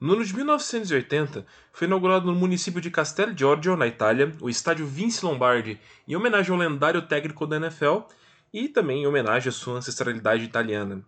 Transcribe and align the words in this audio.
No 0.00 0.14
ano 0.14 0.24
de 0.24 0.34
1980, 0.34 1.44
foi 1.74 1.86
inaugurado 1.86 2.24
no 2.24 2.34
município 2.34 2.80
de 2.80 2.90
Castel 2.90 3.36
Giorgio, 3.36 3.76
na 3.76 3.86
Itália, 3.86 4.32
o 4.40 4.48
estádio 4.48 4.86
Vince 4.86 5.22
Lombardi, 5.22 5.78
em 6.08 6.16
homenagem 6.16 6.52
ao 6.52 6.58
lendário 6.58 7.02
técnico 7.02 7.46
da 7.46 7.56
NFL 7.56 7.98
e 8.50 8.66
também 8.66 9.02
em 9.02 9.06
homenagem 9.06 9.50
à 9.50 9.52
sua 9.52 9.74
ancestralidade 9.74 10.42
italiana. 10.42 11.04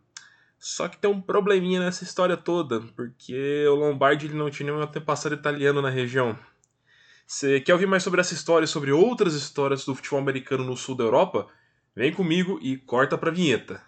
Só 0.58 0.88
que 0.88 0.98
tem 0.98 1.10
um 1.10 1.22
probleminha 1.22 1.80
nessa 1.80 2.04
história 2.04 2.36
toda, 2.36 2.80
porque 2.94 3.66
o 3.66 3.76
Lombardi 3.76 4.26
ele 4.26 4.34
não 4.34 4.50
tinha 4.50 4.70
nenhum 4.70 4.82
antepassado 4.82 5.34
italiano 5.34 5.80
na 5.80 5.88
região. 5.88 6.38
Você 7.26 7.60
quer 7.60 7.72
ouvir 7.72 7.86
mais 7.86 8.02
sobre 8.02 8.20
essa 8.20 8.34
história 8.34 8.66
e 8.66 8.68
sobre 8.68 8.92
outras 8.92 9.32
histórias 9.32 9.86
do 9.86 9.94
futebol 9.94 10.20
americano 10.20 10.64
no 10.64 10.76
sul 10.76 10.94
da 10.94 11.04
Europa? 11.04 11.48
Vem 11.96 12.12
comigo 12.12 12.58
e 12.60 12.76
corta 12.76 13.16
pra 13.16 13.30
vinheta. 13.30 13.82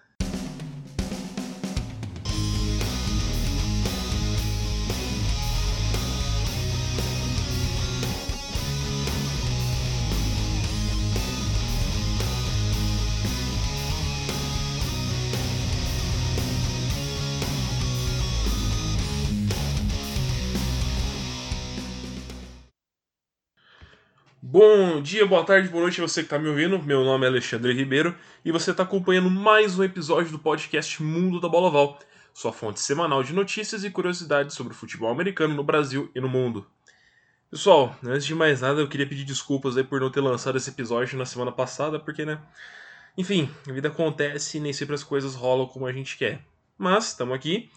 Bom 24.56 25.02
dia, 25.02 25.26
boa 25.26 25.42
tarde, 25.42 25.68
boa 25.68 25.82
noite 25.82 26.00
você 26.00 26.20
que 26.20 26.26
está 26.26 26.38
me 26.38 26.48
ouvindo. 26.48 26.80
Meu 26.80 27.02
nome 27.02 27.26
é 27.26 27.28
Alexandre 27.28 27.72
Ribeiro 27.72 28.16
e 28.44 28.52
você 28.52 28.70
está 28.70 28.84
acompanhando 28.84 29.28
mais 29.28 29.76
um 29.76 29.82
episódio 29.82 30.30
do 30.30 30.38
podcast 30.38 31.02
Mundo 31.02 31.40
da 31.40 31.48
Bola 31.48 31.68
Val, 31.68 31.98
sua 32.32 32.52
fonte 32.52 32.78
semanal 32.78 33.24
de 33.24 33.32
notícias 33.32 33.82
e 33.82 33.90
curiosidades 33.90 34.54
sobre 34.54 34.72
o 34.72 34.76
futebol 34.76 35.10
americano 35.10 35.54
no 35.54 35.64
Brasil 35.64 36.08
e 36.14 36.20
no 36.20 36.28
mundo. 36.28 36.64
Pessoal, 37.50 37.98
antes 38.04 38.24
de 38.24 38.32
mais 38.32 38.60
nada, 38.60 38.80
eu 38.80 38.86
queria 38.86 39.08
pedir 39.08 39.24
desculpas 39.24 39.74
por 39.86 40.00
não 40.00 40.08
ter 40.08 40.20
lançado 40.20 40.56
esse 40.56 40.70
episódio 40.70 41.18
na 41.18 41.26
semana 41.26 41.50
passada, 41.50 41.98
porque, 41.98 42.24
né? 42.24 42.40
Enfim, 43.18 43.50
a 43.68 43.72
vida 43.72 43.88
acontece 43.88 44.58
e 44.58 44.60
nem 44.60 44.72
sempre 44.72 44.94
as 44.94 45.02
coisas 45.02 45.34
rolam 45.34 45.66
como 45.66 45.84
a 45.84 45.92
gente 45.92 46.16
quer. 46.16 46.40
Mas 46.78 47.08
estamos 47.08 47.34
aqui 47.34 47.72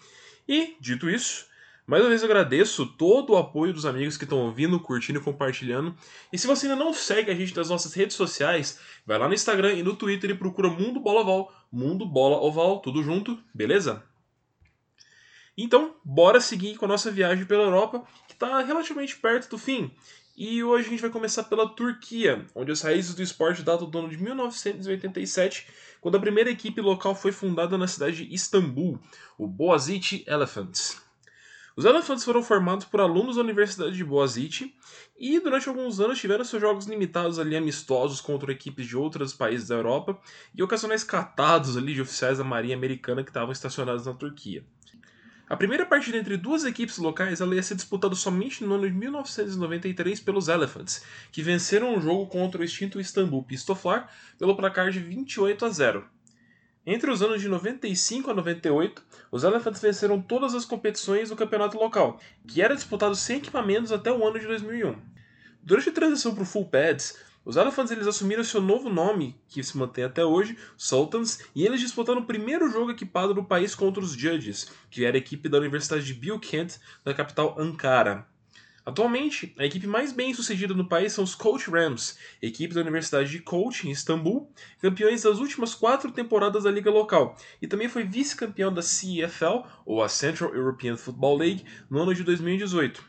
e, 0.46 0.76
dito 0.80 1.10
isso, 1.10 1.44
mais 1.88 2.02
uma 2.02 2.10
vez 2.10 2.20
eu 2.20 2.26
agradeço 2.26 2.84
todo 2.84 3.32
o 3.32 3.36
apoio 3.38 3.72
dos 3.72 3.86
amigos 3.86 4.18
que 4.18 4.24
estão 4.24 4.40
ouvindo, 4.40 4.78
curtindo 4.78 5.20
e 5.20 5.22
compartilhando. 5.22 5.96
E 6.30 6.36
se 6.36 6.46
você 6.46 6.66
ainda 6.66 6.76
não 6.76 6.92
segue 6.92 7.30
a 7.30 7.34
gente 7.34 7.56
nas 7.56 7.70
nossas 7.70 7.94
redes 7.94 8.14
sociais, 8.14 8.78
vai 9.06 9.18
lá 9.18 9.26
no 9.26 9.32
Instagram 9.32 9.72
e 9.72 9.82
no 9.82 9.96
Twitter 9.96 10.28
e 10.28 10.34
procura 10.34 10.68
Mundo 10.68 11.00
Bola 11.00 11.22
Oval, 11.22 11.50
Mundo 11.72 12.04
Bola 12.04 12.36
Oval, 12.42 12.80
tudo 12.80 13.02
junto, 13.02 13.42
beleza? 13.54 14.02
Então, 15.56 15.96
bora 16.04 16.42
seguir 16.42 16.76
com 16.76 16.84
a 16.84 16.88
nossa 16.88 17.10
viagem 17.10 17.46
pela 17.46 17.64
Europa, 17.64 18.04
que 18.26 18.34
está 18.34 18.60
relativamente 18.60 19.16
perto 19.16 19.48
do 19.48 19.56
fim. 19.56 19.90
E 20.36 20.62
hoje 20.62 20.88
a 20.88 20.90
gente 20.90 21.00
vai 21.00 21.10
começar 21.10 21.44
pela 21.44 21.70
Turquia, 21.70 22.44
onde 22.54 22.70
as 22.70 22.82
raízes 22.82 23.14
do 23.14 23.22
esporte 23.22 23.62
datam 23.62 23.88
do 23.88 23.98
ano 23.98 24.10
de 24.10 24.18
1987, 24.18 25.66
quando 26.02 26.18
a 26.18 26.20
primeira 26.20 26.50
equipe 26.50 26.82
local 26.82 27.14
foi 27.14 27.32
fundada 27.32 27.78
na 27.78 27.88
cidade 27.88 28.26
de 28.26 28.34
Istambul, 28.34 29.00
o 29.38 29.46
Boğaziçi 29.46 30.22
Elephants. 30.28 31.07
Os 31.78 31.84
Elephants 31.84 32.24
foram 32.24 32.42
formados 32.42 32.84
por 32.84 33.00
alunos 33.00 33.36
da 33.36 33.42
Universidade 33.42 33.96
de 33.96 34.02
Boğaziçi 34.02 34.74
e 35.16 35.38
durante 35.38 35.68
alguns 35.68 36.00
anos 36.00 36.18
tiveram 36.18 36.44
seus 36.44 36.60
jogos 36.60 36.86
limitados 36.86 37.38
ali 37.38 37.54
amistosos 37.54 38.20
contra 38.20 38.50
equipes 38.50 38.84
de 38.84 38.96
outros 38.96 39.32
países 39.32 39.68
da 39.68 39.76
Europa 39.76 40.20
e 40.52 40.60
ocasionais 40.60 41.04
catados 41.04 41.76
ali 41.76 41.94
de 41.94 42.02
oficiais 42.02 42.38
da 42.38 42.42
Marinha 42.42 42.74
Americana 42.74 43.22
que 43.22 43.30
estavam 43.30 43.52
estacionados 43.52 44.06
na 44.06 44.12
Turquia. 44.12 44.66
A 45.48 45.56
primeira 45.56 45.86
partida 45.86 46.18
entre 46.18 46.36
duas 46.36 46.64
equipes 46.64 46.98
locais 46.98 47.40
ela 47.40 47.54
ia 47.54 47.62
ser 47.62 47.76
disputada 47.76 48.16
somente 48.16 48.64
no 48.64 48.74
ano 48.74 48.90
de 48.90 48.96
1993 48.96 50.18
pelos 50.18 50.48
Elephants, 50.48 51.04
que 51.30 51.44
venceram 51.44 51.96
o 51.96 52.00
jogo 52.00 52.26
contra 52.26 52.60
o 52.60 52.64
extinto 52.64 52.98
Istanbul 52.98 53.44
Pistoflar 53.44 54.12
pelo 54.36 54.56
placar 54.56 54.90
de 54.90 54.98
28 54.98 55.64
a 55.64 55.68
0. 55.68 56.17
Entre 56.90 57.10
os 57.10 57.20
anos 57.20 57.42
de 57.42 57.50
95 57.50 58.30
a 58.30 58.34
98, 58.34 59.02
os 59.30 59.44
Elephants 59.44 59.78
venceram 59.78 60.22
todas 60.22 60.54
as 60.54 60.64
competições 60.64 61.28
do 61.28 61.36
campeonato 61.36 61.76
local, 61.76 62.18
que 62.46 62.62
era 62.62 62.74
disputado 62.74 63.14
sem 63.14 63.36
equipamentos 63.36 63.92
até 63.92 64.10
o 64.10 64.26
ano 64.26 64.40
de 64.40 64.46
2001. 64.46 64.96
Durante 65.62 65.90
a 65.90 65.92
transição 65.92 66.34
para 66.34 66.44
o 66.44 66.46
Full 66.46 66.64
Pads, 66.70 67.18
os 67.44 67.56
Elephants 67.56 67.92
eles 67.92 68.06
assumiram 68.06 68.42
seu 68.42 68.62
novo 68.62 68.88
nome, 68.88 69.38
que 69.48 69.62
se 69.62 69.76
mantém 69.76 70.02
até 70.02 70.24
hoje, 70.24 70.56
Sultans, 70.78 71.40
e 71.54 71.66
eles 71.66 71.80
disputaram 71.80 72.22
o 72.22 72.26
primeiro 72.26 72.70
jogo 72.70 72.90
equipado 72.90 73.34
no 73.34 73.44
país 73.44 73.74
contra 73.74 74.02
os 74.02 74.12
Judges, 74.12 74.70
que 74.90 75.04
era 75.04 75.14
a 75.14 75.20
equipe 75.20 75.46
da 75.46 75.58
Universidade 75.58 76.06
de 76.06 76.14
Bilkent, 76.14 76.76
da 77.04 77.12
capital 77.12 77.54
Ankara. 77.58 78.26
Atualmente, 78.88 79.54
a 79.58 79.66
equipe 79.66 79.86
mais 79.86 80.14
bem 80.14 80.32
sucedida 80.32 80.72
no 80.72 80.88
país 80.88 81.12
são 81.12 81.22
os 81.22 81.34
Coach 81.34 81.70
Rams, 81.70 82.16
equipe 82.40 82.72
da 82.72 82.80
Universidade 82.80 83.30
de 83.30 83.38
Coach 83.38 83.86
em 83.86 83.90
Istambul, 83.90 84.50
campeões 84.80 85.24
das 85.24 85.40
últimas 85.40 85.74
quatro 85.74 86.10
temporadas 86.10 86.64
da 86.64 86.70
liga 86.70 86.90
local, 86.90 87.36
e 87.60 87.66
também 87.66 87.86
foi 87.86 88.04
vice-campeão 88.04 88.72
da 88.72 88.80
CEFL, 88.80 89.66
ou 89.84 90.02
a 90.02 90.08
Central 90.08 90.54
European 90.54 90.96
Football 90.96 91.36
League, 91.36 91.66
no 91.90 92.00
ano 92.00 92.14
de 92.14 92.24
2018. 92.24 93.04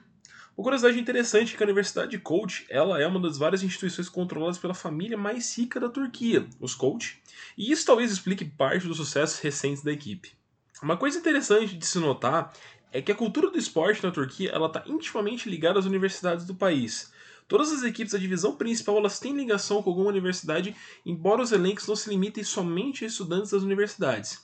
Uma 0.57 0.63
curiosidade 0.66 1.00
interessante 1.00 1.53
é 1.53 1.57
que 1.57 1.63
a 1.63 1.66
Universidade 1.66 2.12
de 2.12 2.19
Coach 2.19 2.66
ela 2.69 3.01
é 3.01 3.07
uma 3.07 3.22
das 3.22 3.38
várias 3.38 3.63
instituições 3.63 4.09
controladas 4.09 4.57
pela 4.57 4.73
família 4.73 5.18
mais 5.18 5.57
rica 5.57 5.79
da 5.79 5.88
Turquia, 5.88 6.45
os 6.59 6.75
Coach, 6.75 7.22
e 7.57 7.72
isso 7.72 7.85
talvez 7.85 8.12
explique 8.12 8.44
parte 8.44 8.85
dos 8.85 8.97
sucessos 8.97 9.39
recentes 9.39 9.81
da 9.81 9.94
equipe. 9.94 10.38
Uma 10.81 10.95
coisa 10.95 11.19
interessante 11.19 11.78
de 11.78 11.85
se 11.85 12.00
notar 12.00 12.53
é 12.91 13.01
que 13.01 13.11
a 13.11 13.16
cultura 13.16 13.50
do 13.50 13.57
esporte 13.57 14.03
na 14.03 14.11
Turquia 14.11 14.51
ela 14.51 14.67
está 14.67 14.83
intimamente 14.88 15.50
ligada 15.50 15.79
às 15.79 15.85
universidades 15.85 16.45
do 16.45 16.55
país. 16.55 17.11
Todas 17.47 17.72
as 17.72 17.83
equipes 17.83 18.13
da 18.13 18.19
divisão 18.19 18.55
principal 18.55 18.97
elas 18.97 19.19
têm 19.19 19.35
ligação 19.35 19.81
com 19.81 19.89
alguma 19.89 20.09
universidade, 20.09 20.75
embora 21.05 21.41
os 21.41 21.51
elencos 21.51 21.88
não 21.88 21.95
se 21.95 22.09
limitem 22.09 22.44
somente 22.44 23.03
a 23.03 23.07
estudantes 23.07 23.51
das 23.51 23.63
universidades. 23.63 24.39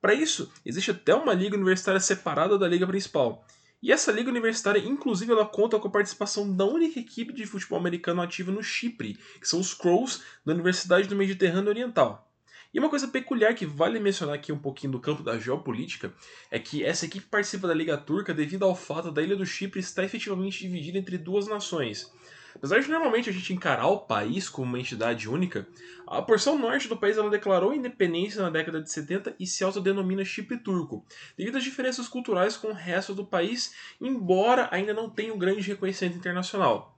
Para 0.00 0.14
isso, 0.14 0.52
existe 0.64 0.90
até 0.90 1.14
uma 1.14 1.34
liga 1.34 1.56
universitária 1.56 2.00
separada 2.00 2.58
da 2.58 2.68
liga 2.68 2.86
principal. 2.86 3.44
E 3.82 3.92
essa 3.92 4.12
liga 4.12 4.30
universitária, 4.30 4.78
inclusive, 4.78 5.32
ela 5.32 5.44
conta 5.44 5.78
com 5.78 5.88
a 5.88 5.90
participação 5.90 6.54
da 6.54 6.64
única 6.64 6.98
equipe 6.98 7.32
de 7.32 7.46
futebol 7.46 7.78
americano 7.78 8.22
ativa 8.22 8.50
no 8.50 8.62
Chipre, 8.62 9.18
que 9.40 9.48
são 9.48 9.60
os 9.60 9.74
Crows 9.74 10.22
da 10.44 10.52
Universidade 10.52 11.08
do 11.08 11.16
Mediterrâneo 11.16 11.70
Oriental. 11.70 12.30
E 12.72 12.78
uma 12.78 12.90
coisa 12.90 13.08
peculiar 13.08 13.54
que 13.54 13.64
vale 13.64 13.98
mencionar 13.98 14.34
aqui 14.34 14.52
um 14.52 14.58
pouquinho 14.58 14.92
do 14.92 15.00
campo 15.00 15.22
da 15.22 15.38
geopolítica 15.38 16.12
é 16.50 16.58
que 16.58 16.84
essa 16.84 17.06
equipe 17.06 17.26
participa 17.26 17.68
da 17.68 17.74
Liga 17.74 17.96
Turca 17.96 18.34
devido 18.34 18.64
ao 18.64 18.74
fato 18.74 19.10
da 19.10 19.22
ilha 19.22 19.36
do 19.36 19.46
Chipre 19.46 19.80
estar 19.80 20.04
efetivamente 20.04 20.60
dividida 20.60 20.98
entre 20.98 21.16
duas 21.16 21.46
nações. 21.46 22.12
Apesar 22.56 22.80
de 22.80 22.88
normalmente 22.88 23.28
a 23.28 23.32
gente 23.32 23.52
encarar 23.52 23.86
o 23.88 24.00
país 24.00 24.48
como 24.48 24.66
uma 24.66 24.80
entidade 24.80 25.28
única, 25.28 25.68
a 26.06 26.22
porção 26.22 26.58
norte 26.58 26.88
do 26.88 26.96
país 26.96 27.18
ela 27.18 27.28
declarou 27.28 27.74
independência 27.74 28.40
na 28.40 28.48
década 28.48 28.80
de 28.80 28.90
70 28.90 29.36
e 29.38 29.46
se 29.46 29.62
autodenomina 29.62 30.24
Chipre 30.24 30.56
turco, 30.56 31.04
devido 31.36 31.58
às 31.58 31.64
diferenças 31.64 32.08
culturais 32.08 32.56
com 32.56 32.68
o 32.68 32.74
resto 32.74 33.14
do 33.14 33.26
país, 33.26 33.74
embora 34.00 34.70
ainda 34.72 34.94
não 34.94 35.10
tenha 35.10 35.34
um 35.34 35.38
grande 35.38 35.60
reconhecimento 35.60 36.16
internacional. 36.16 36.95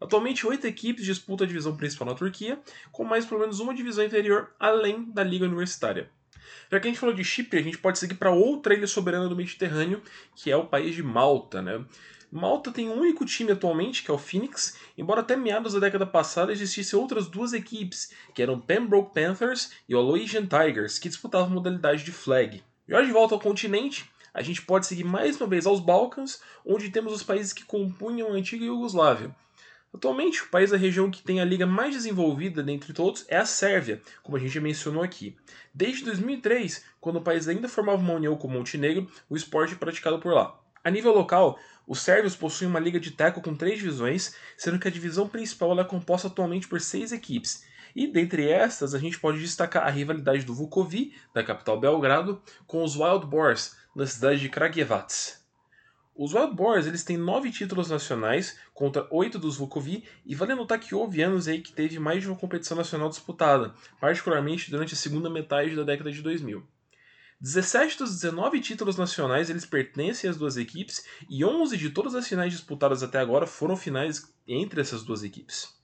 Atualmente, 0.00 0.46
oito 0.46 0.66
equipes 0.66 1.04
disputam 1.04 1.44
a 1.44 1.48
divisão 1.48 1.76
principal 1.76 2.06
na 2.06 2.14
Turquia, 2.14 2.60
com 2.92 3.04
mais 3.04 3.26
pelo 3.26 3.40
menos 3.40 3.58
uma 3.58 3.74
divisão 3.74 4.04
inferior 4.04 4.54
além 4.58 5.04
da 5.10 5.24
Liga 5.24 5.44
Universitária. 5.44 6.08
Já 6.70 6.78
que 6.78 6.86
a 6.86 6.90
gente 6.90 7.00
falou 7.00 7.14
de 7.14 7.24
Chipre, 7.24 7.58
a 7.58 7.62
gente 7.62 7.78
pode 7.78 7.98
seguir 7.98 8.14
para 8.14 8.30
outra 8.30 8.74
ilha 8.74 8.86
soberana 8.86 9.28
do 9.28 9.36
Mediterrâneo, 9.36 10.02
que 10.36 10.50
é 10.50 10.56
o 10.56 10.66
país 10.66 10.94
de 10.94 11.02
Malta. 11.02 11.60
Né? 11.60 11.84
Malta 12.30 12.70
tem 12.70 12.88
um 12.88 13.00
único 13.00 13.24
time 13.24 13.52
atualmente, 13.52 14.02
que 14.02 14.10
é 14.10 14.14
o 14.14 14.18
Phoenix, 14.18 14.78
embora 14.96 15.20
até 15.20 15.34
meados 15.34 15.72
da 15.72 15.80
década 15.80 16.06
passada 16.06 16.52
existissem 16.52 16.98
outras 16.98 17.26
duas 17.26 17.52
equipes, 17.52 18.12
que 18.34 18.42
eram 18.42 18.60
Pembroke 18.60 19.14
Panthers 19.14 19.72
e 19.88 19.94
o 19.94 19.98
Aloysian 19.98 20.46
Tigers, 20.46 20.98
que 20.98 21.08
disputavam 21.08 21.50
modalidade 21.50 22.04
de 22.04 22.12
flag. 22.12 22.62
Já 22.86 23.00
de 23.00 23.10
volta 23.10 23.34
ao 23.34 23.40
continente, 23.40 24.10
a 24.32 24.42
gente 24.42 24.62
pode 24.62 24.86
seguir 24.86 25.04
mais 25.04 25.40
uma 25.40 25.46
vez 25.46 25.66
aos 25.66 25.80
Balcãs, 25.80 26.40
onde 26.64 26.90
temos 26.90 27.12
os 27.12 27.22
países 27.22 27.52
que 27.52 27.64
compunham 27.64 28.28
a 28.28 28.32
antiga 28.32 28.64
Iugoslávia, 28.64 29.34
Atualmente, 29.92 30.42
o 30.42 30.48
país 30.48 30.70
da 30.70 30.76
região 30.76 31.10
que 31.10 31.22
tem 31.22 31.40
a 31.40 31.44
liga 31.44 31.66
mais 31.66 31.94
desenvolvida 31.94 32.62
dentre 32.62 32.92
todos 32.92 33.24
é 33.28 33.36
a 33.38 33.46
Sérvia, 33.46 34.02
como 34.22 34.36
a 34.36 34.40
gente 34.40 34.52
já 34.52 34.60
mencionou 34.60 35.02
aqui. 35.02 35.36
Desde 35.72 36.04
2003, 36.04 36.84
quando 37.00 37.16
o 37.16 37.22
país 37.22 37.48
ainda 37.48 37.68
formava 37.68 38.02
uma 38.02 38.14
união 38.14 38.36
com 38.36 38.48
Montenegro, 38.48 39.10
o 39.30 39.36
esporte 39.36 39.74
é 39.74 39.76
praticado 39.76 40.18
por 40.18 40.34
lá. 40.34 40.60
A 40.84 40.90
nível 40.90 41.12
local, 41.14 41.58
os 41.86 42.00
sérvios 42.00 42.36
possuem 42.36 42.68
uma 42.68 42.78
liga 42.78 43.00
de 43.00 43.10
tackle 43.10 43.42
com 43.42 43.56
três 43.56 43.78
divisões, 43.78 44.34
sendo 44.56 44.78
que 44.78 44.86
a 44.86 44.90
divisão 44.90 45.26
principal 45.26 45.78
é 45.80 45.84
composta 45.84 46.28
atualmente 46.28 46.68
por 46.68 46.80
seis 46.80 47.10
equipes. 47.10 47.64
E 47.96 48.06
dentre 48.06 48.48
estas, 48.48 48.94
a 48.94 48.98
gente 48.98 49.18
pode 49.18 49.40
destacar 49.40 49.86
a 49.86 49.90
rivalidade 49.90 50.44
do 50.44 50.54
Vukovi, 50.54 51.14
da 51.32 51.42
capital 51.42 51.80
Belgrado, 51.80 52.42
com 52.66 52.84
os 52.84 52.94
Wild 52.94 53.26
Boars, 53.26 53.74
na 53.96 54.06
cidade 54.06 54.40
de 54.40 54.48
Kragujevac. 54.50 55.37
Os 56.18 56.34
Wild 56.34 56.56
Boars 56.56 56.88
eles 56.88 57.04
têm 57.04 57.16
nove 57.16 57.48
títulos 57.48 57.88
nacionais 57.88 58.58
contra 58.74 59.06
oito 59.08 59.38
dos 59.38 59.56
Vukovi 59.56 60.02
e 60.26 60.34
vale 60.34 60.52
notar 60.52 60.80
que 60.80 60.92
houve 60.92 61.22
anos 61.22 61.46
aí 61.46 61.60
que 61.60 61.72
teve 61.72 61.96
mais 62.00 62.20
de 62.20 62.28
uma 62.28 62.36
competição 62.36 62.76
nacional 62.76 63.08
disputada, 63.08 63.72
particularmente 64.00 64.68
durante 64.68 64.94
a 64.94 64.96
segunda 64.96 65.30
metade 65.30 65.76
da 65.76 65.84
década 65.84 66.10
de 66.10 66.20
2000. 66.20 66.66
17 67.40 67.98
dos 67.98 68.14
19 68.16 68.60
títulos 68.60 68.96
nacionais 68.96 69.48
eles 69.48 69.64
pertencem 69.64 70.28
às 70.28 70.36
duas 70.36 70.56
equipes 70.56 71.06
e 71.30 71.44
11 71.44 71.76
de 71.76 71.90
todas 71.90 72.16
as 72.16 72.26
finais 72.26 72.52
disputadas 72.52 73.04
até 73.04 73.20
agora 73.20 73.46
foram 73.46 73.76
finais 73.76 74.34
entre 74.44 74.80
essas 74.80 75.04
duas 75.04 75.22
equipes. 75.22 75.77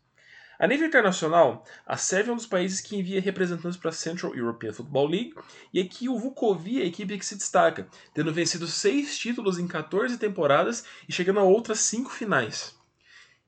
A 0.58 0.66
nível 0.68 0.86
internacional, 0.86 1.64
a 1.84 1.96
Sérvia 1.96 2.30
é 2.30 2.32
um 2.32 2.36
dos 2.36 2.46
países 2.46 2.80
que 2.80 2.96
envia 2.96 3.20
representantes 3.20 3.76
para 3.76 3.90
a 3.90 3.92
Central 3.92 4.36
European 4.36 4.72
Football 4.72 5.08
League 5.08 5.34
e 5.72 5.80
aqui 5.80 6.08
o 6.08 6.18
Vukovic 6.18 6.80
é 6.80 6.84
a 6.84 6.86
equipe 6.86 7.18
que 7.18 7.26
se 7.26 7.36
destaca, 7.36 7.88
tendo 8.12 8.32
vencido 8.32 8.66
seis 8.66 9.18
títulos 9.18 9.58
em 9.58 9.66
14 9.66 10.16
temporadas 10.16 10.84
e 11.08 11.12
chegando 11.12 11.40
a 11.40 11.44
outras 11.44 11.80
cinco 11.80 12.10
finais. 12.10 12.76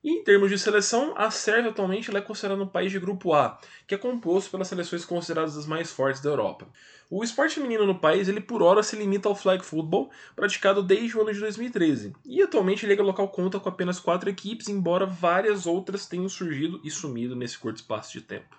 E 0.07 0.09
em 0.09 0.23
termos 0.23 0.49
de 0.49 0.57
seleção, 0.57 1.13
a 1.17 1.29
Sérvia 1.29 1.69
atualmente 1.69 2.15
é 2.15 2.21
considerada 2.21 2.63
um 2.63 2.67
país 2.67 2.93
de 2.93 2.97
grupo 2.97 3.33
A, 3.33 3.59
que 3.85 3.93
é 3.93 3.97
composto 3.97 4.49
pelas 4.49 4.69
seleções 4.69 5.03
consideradas 5.03 5.57
as 5.57 5.65
mais 5.65 5.91
fortes 5.91 6.21
da 6.21 6.29
Europa. 6.29 6.65
O 7.09 7.25
esporte 7.25 7.55
feminino 7.55 7.85
no 7.85 7.99
país, 7.99 8.29
ele 8.29 8.39
por 8.39 8.63
hora 8.63 8.81
se 8.81 8.95
limita 8.95 9.27
ao 9.27 9.35
flag 9.35 9.65
football, 9.65 10.09
praticado 10.33 10.81
desde 10.81 11.17
o 11.17 11.21
ano 11.23 11.33
de 11.33 11.41
2013. 11.41 12.13
E 12.25 12.41
atualmente 12.41 12.85
a 12.85 12.87
liga 12.87 13.03
local 13.03 13.27
conta 13.27 13.59
com 13.59 13.67
apenas 13.67 13.99
quatro 13.99 14.29
equipes, 14.29 14.69
embora 14.69 15.05
várias 15.05 15.67
outras 15.67 16.05
tenham 16.05 16.29
surgido 16.29 16.79
e 16.85 16.89
sumido 16.89 17.35
nesse 17.35 17.57
curto 17.57 17.75
espaço 17.75 18.13
de 18.13 18.21
tempo. 18.21 18.55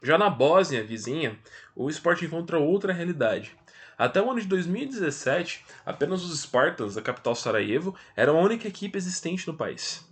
Já 0.00 0.16
na 0.16 0.30
Bósnia, 0.30 0.84
vizinha, 0.84 1.36
o 1.74 1.90
esporte 1.90 2.24
encontra 2.24 2.60
outra 2.60 2.92
realidade. 2.92 3.50
Até 3.98 4.22
o 4.22 4.30
ano 4.30 4.40
de 4.40 4.46
2017, 4.46 5.64
apenas 5.84 6.22
os 6.22 6.40
Spartans, 6.40 6.94
da 6.94 7.02
capital 7.02 7.34
Sarajevo, 7.34 7.92
eram 8.14 8.38
a 8.38 8.40
única 8.40 8.68
equipe 8.68 8.96
existente 8.96 9.48
no 9.48 9.54
país. 9.54 10.11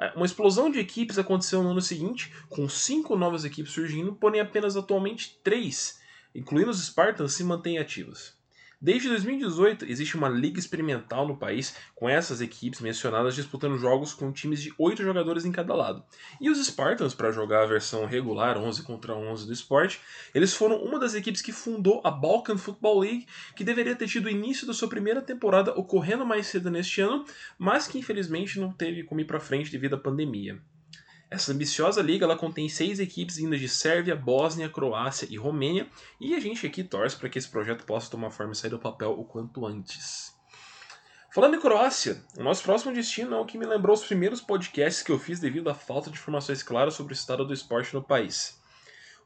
É, 0.00 0.12
uma 0.14 0.26
explosão 0.26 0.70
de 0.70 0.78
equipes 0.78 1.18
aconteceu 1.18 1.62
no 1.62 1.70
ano 1.70 1.82
seguinte, 1.82 2.32
com 2.48 2.68
cinco 2.68 3.16
novas 3.16 3.44
equipes 3.44 3.72
surgindo, 3.72 4.14
porém 4.14 4.40
apenas 4.40 4.76
atualmente 4.76 5.38
três, 5.42 6.00
incluindo 6.34 6.70
os 6.70 6.84
Spartans, 6.84 7.32
se 7.34 7.42
mantêm 7.42 7.78
ativas. 7.78 8.37
Desde 8.80 9.08
2018, 9.08 9.86
existe 9.86 10.16
uma 10.16 10.28
liga 10.28 10.56
experimental 10.56 11.26
no 11.26 11.36
país, 11.36 11.74
com 11.96 12.08
essas 12.08 12.40
equipes 12.40 12.80
mencionadas 12.80 13.34
disputando 13.34 13.76
jogos 13.76 14.14
com 14.14 14.30
times 14.30 14.62
de 14.62 14.72
8 14.78 15.02
jogadores 15.02 15.44
em 15.44 15.50
cada 15.50 15.74
lado. 15.74 16.04
E 16.40 16.48
os 16.48 16.64
Spartans, 16.64 17.12
para 17.12 17.32
jogar 17.32 17.64
a 17.64 17.66
versão 17.66 18.06
regular 18.06 18.56
11 18.56 18.84
contra 18.84 19.16
11 19.16 19.46
do 19.46 19.52
esporte, 19.52 20.00
eles 20.32 20.54
foram 20.54 20.76
uma 20.76 21.00
das 21.00 21.16
equipes 21.16 21.42
que 21.42 21.50
fundou 21.50 22.00
a 22.04 22.10
Balkan 22.12 22.56
Football 22.56 23.00
League, 23.00 23.26
que 23.56 23.64
deveria 23.64 23.96
ter 23.96 24.06
tido 24.06 24.26
o 24.26 24.30
início 24.30 24.64
da 24.64 24.72
sua 24.72 24.88
primeira 24.88 25.20
temporada 25.20 25.72
ocorrendo 25.72 26.24
mais 26.24 26.46
cedo 26.46 26.70
neste 26.70 27.00
ano, 27.00 27.24
mas 27.58 27.88
que 27.88 27.98
infelizmente 27.98 28.60
não 28.60 28.70
teve 28.70 29.02
como 29.02 29.20
ir 29.20 29.24
para 29.24 29.40
frente 29.40 29.72
devido 29.72 29.94
à 29.94 29.98
pandemia. 29.98 30.62
Essa 31.30 31.52
ambiciosa 31.52 32.00
liga 32.00 32.24
ela 32.24 32.38
contém 32.38 32.68
seis 32.68 32.98
equipes 32.98 33.36
vindas 33.36 33.60
de 33.60 33.68
Sérvia, 33.68 34.16
Bósnia, 34.16 34.68
Croácia 34.68 35.28
e 35.30 35.36
Romênia, 35.36 35.86
e 36.18 36.34
a 36.34 36.40
gente 36.40 36.66
aqui 36.66 36.82
torce 36.82 37.16
para 37.16 37.28
que 37.28 37.38
esse 37.38 37.48
projeto 37.48 37.84
possa 37.84 38.10
tomar 38.10 38.30
forma 38.30 38.52
e 38.52 38.56
sair 38.56 38.70
do 38.70 38.78
papel 38.78 39.12
o 39.12 39.24
quanto 39.24 39.66
antes. 39.66 40.34
Falando 41.30 41.56
em 41.56 41.60
Croácia, 41.60 42.24
o 42.38 42.42
nosso 42.42 42.62
próximo 42.62 42.94
destino 42.94 43.36
é 43.36 43.38
o 43.38 43.44
que 43.44 43.58
me 43.58 43.66
lembrou 43.66 43.94
os 43.94 44.04
primeiros 44.04 44.40
podcasts 44.40 45.02
que 45.02 45.12
eu 45.12 45.18
fiz 45.18 45.38
devido 45.38 45.68
à 45.68 45.74
falta 45.74 46.10
de 46.10 46.16
informações 46.16 46.62
claras 46.62 46.94
sobre 46.94 47.12
o 47.12 47.14
estado 47.14 47.44
do 47.44 47.52
esporte 47.52 47.92
no 47.92 48.02
país. 48.02 48.58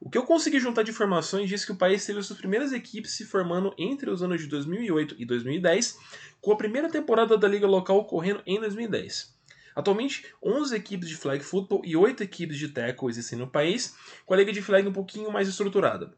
O 0.01 0.11
que 0.11 0.19
eu 0.19 0.25
consegui 0.25 0.59
juntar 0.59 0.83
de 0.83 0.91
informações 0.91 1.49
diz 1.49 1.65
que 1.65 1.71
o 1.71 1.77
país 1.77 2.05
teve 2.05 2.21
suas 2.21 2.37
primeiras 2.37 2.73
equipes 2.73 3.13
se 3.13 3.25
formando 3.25 3.73
entre 3.79 4.11
os 4.11 4.21
anos 4.21 4.41
de 4.41 4.49
2008 4.49 5.15
e 5.17 5.25
2010, 5.25 5.97
com 6.41 6.51
a 6.51 6.57
primeira 6.57 6.91
temporada 6.91 7.39
da 7.39 7.47
liga 7.47 7.69
local 7.69 7.99
ocorrendo 7.99 8.43
em 8.45 8.59
2010. 8.59 9.33
Atualmente, 9.75 10.27
11 10.43 10.75
equipes 10.75 11.09
de 11.09 11.17
flag 11.17 11.43
football 11.43 11.83
e 11.85 11.97
8 11.97 12.23
equipes 12.23 12.59
de 12.59 12.69
tackle 12.69 13.09
existem 13.09 13.39
no 13.39 13.47
país, 13.47 13.97
com 14.27 14.35
a 14.35 14.37
liga 14.37 14.53
de 14.53 14.63
flag 14.63 14.87
um 14.87 14.93
pouquinho 14.93 15.31
mais 15.31 15.49
estruturada. 15.49 16.15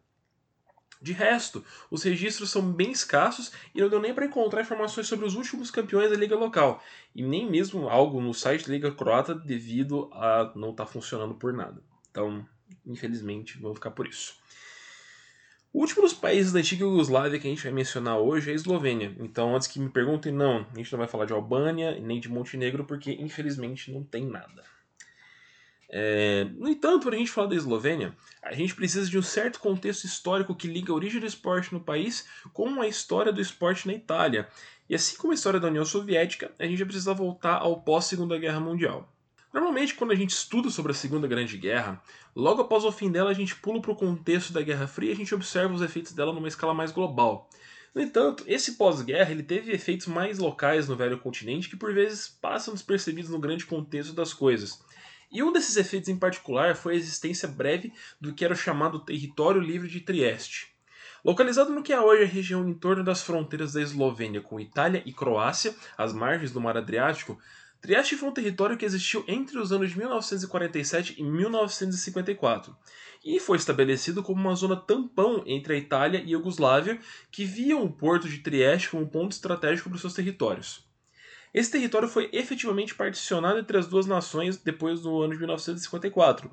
De 1.04 1.12
resto, 1.12 1.62
os 1.90 2.02
registros 2.02 2.50
são 2.50 2.72
bem 2.72 2.90
escassos 2.90 3.52
e 3.74 3.80
não 3.80 3.90
deu 3.90 4.00
nem 4.00 4.14
para 4.14 4.24
encontrar 4.24 4.62
informações 4.62 5.06
sobre 5.06 5.26
os 5.26 5.34
últimos 5.34 5.70
campeões 5.70 6.10
da 6.10 6.16
liga 6.16 6.34
local, 6.34 6.82
e 7.14 7.22
nem 7.22 7.48
mesmo 7.48 7.90
algo 7.90 8.22
no 8.22 8.32
site 8.32 8.66
da 8.66 8.72
liga 8.72 8.90
croata 8.90 9.34
devido 9.34 10.08
a 10.14 10.50
não 10.56 10.70
estar 10.70 10.86
tá 10.86 10.90
funcionando 10.90 11.34
por 11.34 11.52
nada. 11.52 11.82
Então, 12.10 12.46
infelizmente, 12.86 13.58
vamos 13.58 13.76
ficar 13.76 13.90
por 13.90 14.06
isso. 14.06 14.36
O 15.74 15.80
último 15.80 16.02
dos 16.02 16.12
países 16.12 16.52
da 16.52 16.60
antiga 16.60 16.84
Yugoslávia 16.84 17.36
que 17.36 17.48
a 17.48 17.50
gente 17.50 17.64
vai 17.64 17.72
mencionar 17.72 18.18
hoje 18.18 18.48
é 18.48 18.52
a 18.52 18.54
Eslovênia. 18.54 19.12
Então, 19.18 19.56
antes 19.56 19.66
que 19.66 19.80
me 19.80 19.88
perguntem, 19.88 20.32
não, 20.32 20.64
a 20.72 20.78
gente 20.78 20.92
não 20.92 21.00
vai 21.00 21.08
falar 21.08 21.24
de 21.24 21.32
Albânia 21.32 21.98
nem 22.00 22.20
de 22.20 22.28
Montenegro, 22.28 22.84
porque 22.84 23.10
infelizmente 23.10 23.90
não 23.90 24.04
tem 24.04 24.24
nada. 24.24 24.62
É... 25.90 26.44
No 26.56 26.68
entanto, 26.68 27.06
para 27.06 27.16
a 27.16 27.18
gente 27.18 27.32
falar 27.32 27.48
da 27.48 27.56
Eslovênia, 27.56 28.14
a 28.40 28.52
gente 28.52 28.72
precisa 28.72 29.10
de 29.10 29.18
um 29.18 29.22
certo 29.22 29.58
contexto 29.58 30.04
histórico 30.04 30.54
que 30.54 30.68
liga 30.68 30.92
a 30.92 30.94
origem 30.94 31.18
do 31.18 31.26
esporte 31.26 31.74
no 31.74 31.80
país 31.80 32.24
com 32.52 32.80
a 32.80 32.86
história 32.86 33.32
do 33.32 33.40
esporte 33.40 33.88
na 33.88 33.94
Itália. 33.94 34.48
E 34.88 34.94
assim 34.94 35.16
como 35.16 35.32
a 35.32 35.34
história 35.34 35.58
da 35.58 35.66
União 35.66 35.84
Soviética, 35.84 36.52
a 36.56 36.66
gente 36.66 36.84
precisa 36.84 37.12
voltar 37.12 37.56
ao 37.56 37.80
pós-Segunda 37.80 38.38
Guerra 38.38 38.60
Mundial. 38.60 39.12
Normalmente, 39.54 39.94
quando 39.94 40.10
a 40.10 40.16
gente 40.16 40.30
estuda 40.30 40.68
sobre 40.68 40.90
a 40.90 40.94
Segunda 40.96 41.28
Grande 41.28 41.56
Guerra, 41.56 42.02
logo 42.34 42.62
após 42.62 42.84
o 42.84 42.90
fim 42.90 43.08
dela 43.08 43.30
a 43.30 43.34
gente 43.34 43.54
pula 43.54 43.80
para 43.80 43.92
o 43.92 43.96
contexto 43.96 44.52
da 44.52 44.60
Guerra 44.60 44.88
Fria 44.88 45.10
e 45.10 45.12
a 45.12 45.16
gente 45.16 45.32
observa 45.32 45.72
os 45.72 45.80
efeitos 45.80 46.10
dela 46.12 46.32
numa 46.32 46.48
escala 46.48 46.74
mais 46.74 46.90
global. 46.90 47.48
No 47.94 48.02
entanto, 48.02 48.42
esse 48.48 48.72
pós-guerra 48.72 49.30
ele 49.30 49.44
teve 49.44 49.70
efeitos 49.70 50.08
mais 50.08 50.40
locais 50.40 50.88
no 50.88 50.96
velho 50.96 51.20
continente 51.20 51.70
que 51.70 51.76
por 51.76 51.94
vezes 51.94 52.26
passam 52.26 52.74
despercebidos 52.74 53.30
no 53.30 53.38
grande 53.38 53.64
contexto 53.64 54.12
das 54.12 54.34
coisas. 54.34 54.82
E 55.30 55.40
um 55.40 55.52
desses 55.52 55.76
efeitos 55.76 56.08
em 56.08 56.18
particular 56.18 56.74
foi 56.74 56.94
a 56.94 56.96
existência 56.96 57.46
breve 57.46 57.92
do 58.20 58.34
que 58.34 58.44
era 58.44 58.54
o 58.54 58.56
chamado 58.56 58.98
Território 58.98 59.60
Livre 59.60 59.86
de 59.88 60.00
Trieste. 60.00 60.74
Localizado 61.24 61.72
no 61.72 61.82
que 61.82 61.92
é 61.92 62.00
hoje 62.00 62.24
a 62.24 62.26
região 62.26 62.68
em 62.68 62.74
torno 62.74 63.04
das 63.04 63.22
fronteiras 63.22 63.72
da 63.72 63.80
Eslovênia 63.80 64.40
com 64.40 64.58
Itália 64.58 65.00
e 65.06 65.12
Croácia, 65.12 65.76
às 65.96 66.12
margens 66.12 66.50
do 66.50 66.60
Mar 66.60 66.76
Adriático, 66.76 67.38
Trieste 67.84 68.16
foi 68.16 68.30
um 68.30 68.32
território 68.32 68.78
que 68.78 68.84
existiu 68.86 69.22
entre 69.28 69.58
os 69.58 69.70
anos 69.70 69.94
1947 69.94 71.16
e 71.18 71.22
1954 71.22 72.74
e 73.22 73.38
foi 73.38 73.58
estabelecido 73.58 74.22
como 74.22 74.40
uma 74.40 74.54
zona 74.54 74.74
tampão 74.74 75.44
entre 75.46 75.74
a 75.74 75.76
Itália 75.76 76.18
e 76.20 76.28
a 76.28 76.30
Iugoslávia, 76.30 76.98
que 77.30 77.44
viam 77.44 77.84
o 77.84 77.92
porto 77.92 78.26
de 78.26 78.38
Trieste 78.38 78.88
como 78.88 79.06
ponto 79.06 79.32
estratégico 79.32 79.90
para 79.90 79.96
os 79.96 80.00
seus 80.00 80.14
territórios. 80.14 80.88
Esse 81.52 81.72
território 81.72 82.08
foi 82.08 82.30
efetivamente 82.32 82.94
particionado 82.94 83.58
entre 83.58 83.76
as 83.76 83.86
duas 83.86 84.06
nações 84.06 84.56
depois 84.56 85.02
do 85.02 85.20
ano 85.20 85.34
de 85.34 85.38
1954. 85.40 86.50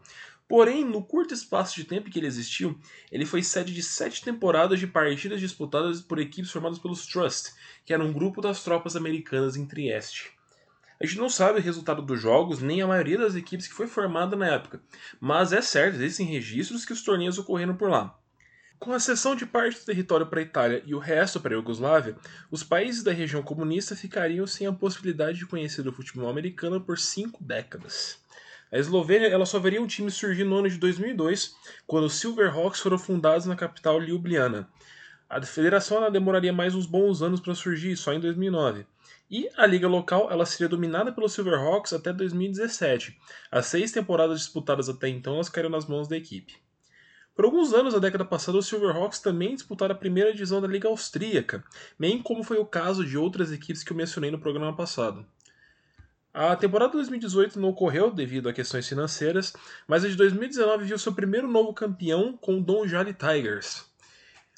Porém, 0.49 0.83
no 0.83 1.01
curto 1.01 1.33
espaço 1.33 1.77
de 1.77 1.85
tempo 1.85 2.09
que 2.09 2.19
ele 2.19 2.27
existiu, 2.27 2.77
ele 3.09 3.25
foi 3.25 3.41
sede 3.41 3.73
de 3.73 3.81
sete 3.81 4.21
temporadas 4.21 4.81
de 4.81 4.85
partidas 4.85 5.39
disputadas 5.39 6.01
por 6.01 6.19
equipes 6.19 6.51
formadas 6.51 6.77
pelos 6.77 7.05
Trust, 7.05 7.53
que 7.85 7.93
era 7.93 8.03
um 8.03 8.11
grupo 8.11 8.41
das 8.41 8.65
tropas 8.65 8.97
americanas 8.97 9.55
em 9.55 9.65
Trieste. 9.65 10.40
A 11.01 11.05
gente 11.07 11.17
não 11.17 11.31
sabe 11.31 11.57
o 11.57 11.63
resultado 11.63 11.99
dos 11.99 12.21
jogos, 12.21 12.61
nem 12.61 12.79
a 12.79 12.85
maioria 12.85 13.17
das 13.17 13.33
equipes 13.33 13.67
que 13.67 13.73
foi 13.73 13.87
formada 13.87 14.35
na 14.35 14.45
época, 14.45 14.79
mas 15.19 15.51
é 15.51 15.59
certo, 15.59 15.95
existem 15.95 16.27
registros 16.27 16.85
que 16.85 16.93
os 16.93 17.01
torneios 17.01 17.39
ocorreram 17.39 17.75
por 17.75 17.89
lá. 17.89 18.15
Com 18.77 18.93
a 18.93 18.99
cessão 18.99 19.35
de 19.35 19.47
parte 19.47 19.79
do 19.79 19.85
território 19.85 20.27
para 20.27 20.41
a 20.41 20.43
Itália 20.43 20.83
e 20.85 20.93
o 20.93 20.99
resto 20.99 21.39
para 21.39 21.55
a 21.55 21.57
Iugoslávia, 21.57 22.15
os 22.51 22.61
países 22.63 23.01
da 23.01 23.11
região 23.11 23.41
comunista 23.41 23.95
ficariam 23.95 24.45
sem 24.45 24.67
a 24.67 24.71
possibilidade 24.71 25.39
de 25.39 25.47
conhecer 25.47 25.87
o 25.87 25.91
futebol 25.91 26.29
americano 26.29 26.79
por 26.79 26.99
cinco 26.99 27.43
décadas. 27.43 28.19
A 28.71 28.77
Eslovênia 28.77 29.27
ela 29.27 29.47
só 29.47 29.57
veria 29.57 29.81
um 29.81 29.87
time 29.87 30.11
surgir 30.11 30.43
no 30.43 30.57
ano 30.57 30.69
de 30.69 30.77
2002, 30.77 31.55
quando 31.87 32.03
os 32.03 32.13
Silverhawks 32.13 32.79
foram 32.79 32.99
fundados 32.99 33.47
na 33.47 33.55
capital 33.55 33.99
Ljubljana. 33.99 34.69
A 35.27 35.41
federação 35.41 36.11
demoraria 36.11 36.53
mais 36.53 36.75
uns 36.75 36.85
bons 36.85 37.23
anos 37.23 37.39
para 37.39 37.55
surgir, 37.55 37.97
só 37.97 38.13
em 38.13 38.19
2009. 38.19 38.85
E 39.31 39.49
a 39.55 39.65
liga 39.65 39.87
local 39.87 40.29
ela 40.29 40.45
seria 40.45 40.67
dominada 40.67 41.09
pelos 41.09 41.31
Silverhawks 41.31 41.93
até 41.93 42.11
2017. 42.11 43.17
As 43.49 43.65
seis 43.65 43.89
temporadas 43.89 44.41
disputadas 44.41 44.89
até 44.89 45.07
então 45.07 45.35
elas 45.35 45.47
caíram 45.47 45.69
nas 45.69 45.85
mãos 45.85 46.09
da 46.09 46.17
equipe. 46.17 46.57
Por 47.33 47.45
alguns 47.45 47.73
anos, 47.73 47.93
na 47.93 47.99
década 48.01 48.25
passada, 48.25 48.57
os 48.57 48.67
Silverhawks 48.67 49.19
também 49.19 49.55
disputaram 49.55 49.95
a 49.95 49.97
primeira 49.97 50.33
divisão 50.33 50.59
da 50.59 50.67
Liga 50.67 50.89
Austríaca, 50.89 51.63
bem 51.97 52.21
como 52.21 52.43
foi 52.43 52.57
o 52.57 52.65
caso 52.65 53.05
de 53.05 53.17
outras 53.17 53.53
equipes 53.53 53.85
que 53.85 53.93
eu 53.93 53.95
mencionei 53.95 54.29
no 54.29 54.37
programa 54.37 54.75
passado. 54.75 55.25
A 56.33 56.53
temporada 56.57 56.91
2018 56.91 57.57
não 57.57 57.69
ocorreu 57.69 58.11
devido 58.11 58.49
a 58.49 58.53
questões 58.53 58.85
financeiras, 58.85 59.53
mas 59.87 60.03
a 60.03 60.09
de 60.09 60.17
2019 60.17 60.83
viu 60.83 60.99
seu 60.99 61.13
primeiro 61.13 61.47
novo 61.47 61.73
campeão 61.73 62.35
com 62.35 62.57
o 62.57 62.61
Don 62.61 62.85
Jali 62.85 63.13
Tigers. 63.13 63.85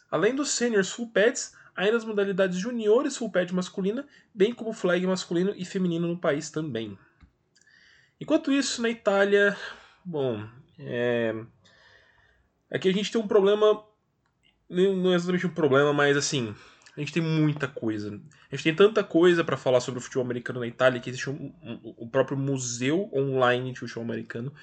Além 0.09 0.35
dos 0.35 0.49
seniors 0.49 0.91
full 0.91 1.11
pads, 1.11 1.53
ainda 1.75 1.97
as 1.97 2.05
modalidades 2.05 2.57
juniores 2.57 3.17
full 3.17 3.31
pad 3.31 3.53
masculina, 3.53 4.07
bem 4.33 4.53
como 4.53 4.73
flag 4.73 5.05
masculino 5.05 5.53
e 5.55 5.65
feminino 5.65 6.07
no 6.07 6.17
país 6.17 6.49
também. 6.49 6.97
Enquanto 8.19 8.51
isso, 8.51 8.81
na 8.81 8.89
Itália, 8.89 9.57
bom, 10.05 10.45
é... 10.79 11.35
aqui 12.71 12.89
a 12.89 12.93
gente 12.93 13.11
tem 13.11 13.19
um 13.19 13.27
problema, 13.27 13.83
não 14.69 15.11
é 15.11 15.15
exatamente 15.15 15.47
um 15.47 15.53
problema, 15.53 15.91
mas 15.91 16.15
assim, 16.15 16.55
a 16.95 16.99
gente 16.99 17.11
tem 17.11 17.21
muita 17.21 17.67
coisa. 17.67 18.19
A 18.51 18.55
gente 18.55 18.63
tem 18.63 18.75
tanta 18.75 19.03
coisa 19.03 19.43
para 19.43 19.57
falar 19.57 19.79
sobre 19.79 19.99
o 19.99 20.01
futebol 20.01 20.23
americano 20.23 20.59
na 20.59 20.67
Itália 20.67 20.99
que 21.01 21.09
existe 21.09 21.29
um, 21.29 21.53
um, 21.63 21.93
o 21.97 22.07
próprio 22.07 22.37
museu 22.37 23.09
online 23.13 23.73
de 23.73 23.79
futebol 23.79 24.03
americano. 24.03 24.53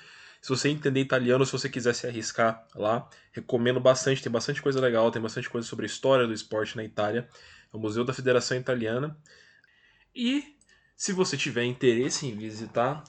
Se 0.40 0.48
você 0.48 0.70
entender 0.70 1.00
italiano, 1.00 1.44
se 1.44 1.52
você 1.52 1.68
quiser 1.68 1.94
se 1.94 2.06
arriscar 2.06 2.66
lá, 2.74 3.06
recomendo 3.32 3.78
bastante. 3.78 4.22
Tem 4.22 4.32
bastante 4.32 4.62
coisa 4.62 4.80
legal, 4.80 5.10
tem 5.10 5.20
bastante 5.20 5.50
coisa 5.50 5.66
sobre 5.66 5.84
a 5.84 5.86
história 5.86 6.26
do 6.26 6.32
esporte 6.32 6.74
na 6.76 6.84
Itália. 6.84 7.28
É 7.72 7.76
o 7.76 7.80
Museu 7.80 8.04
da 8.04 8.14
Federação 8.14 8.56
Italiana. 8.56 9.16
E 10.14 10.56
se 10.96 11.12
você 11.12 11.36
tiver 11.36 11.64
interesse 11.64 12.26
em 12.26 12.34
visitar, 12.34 13.04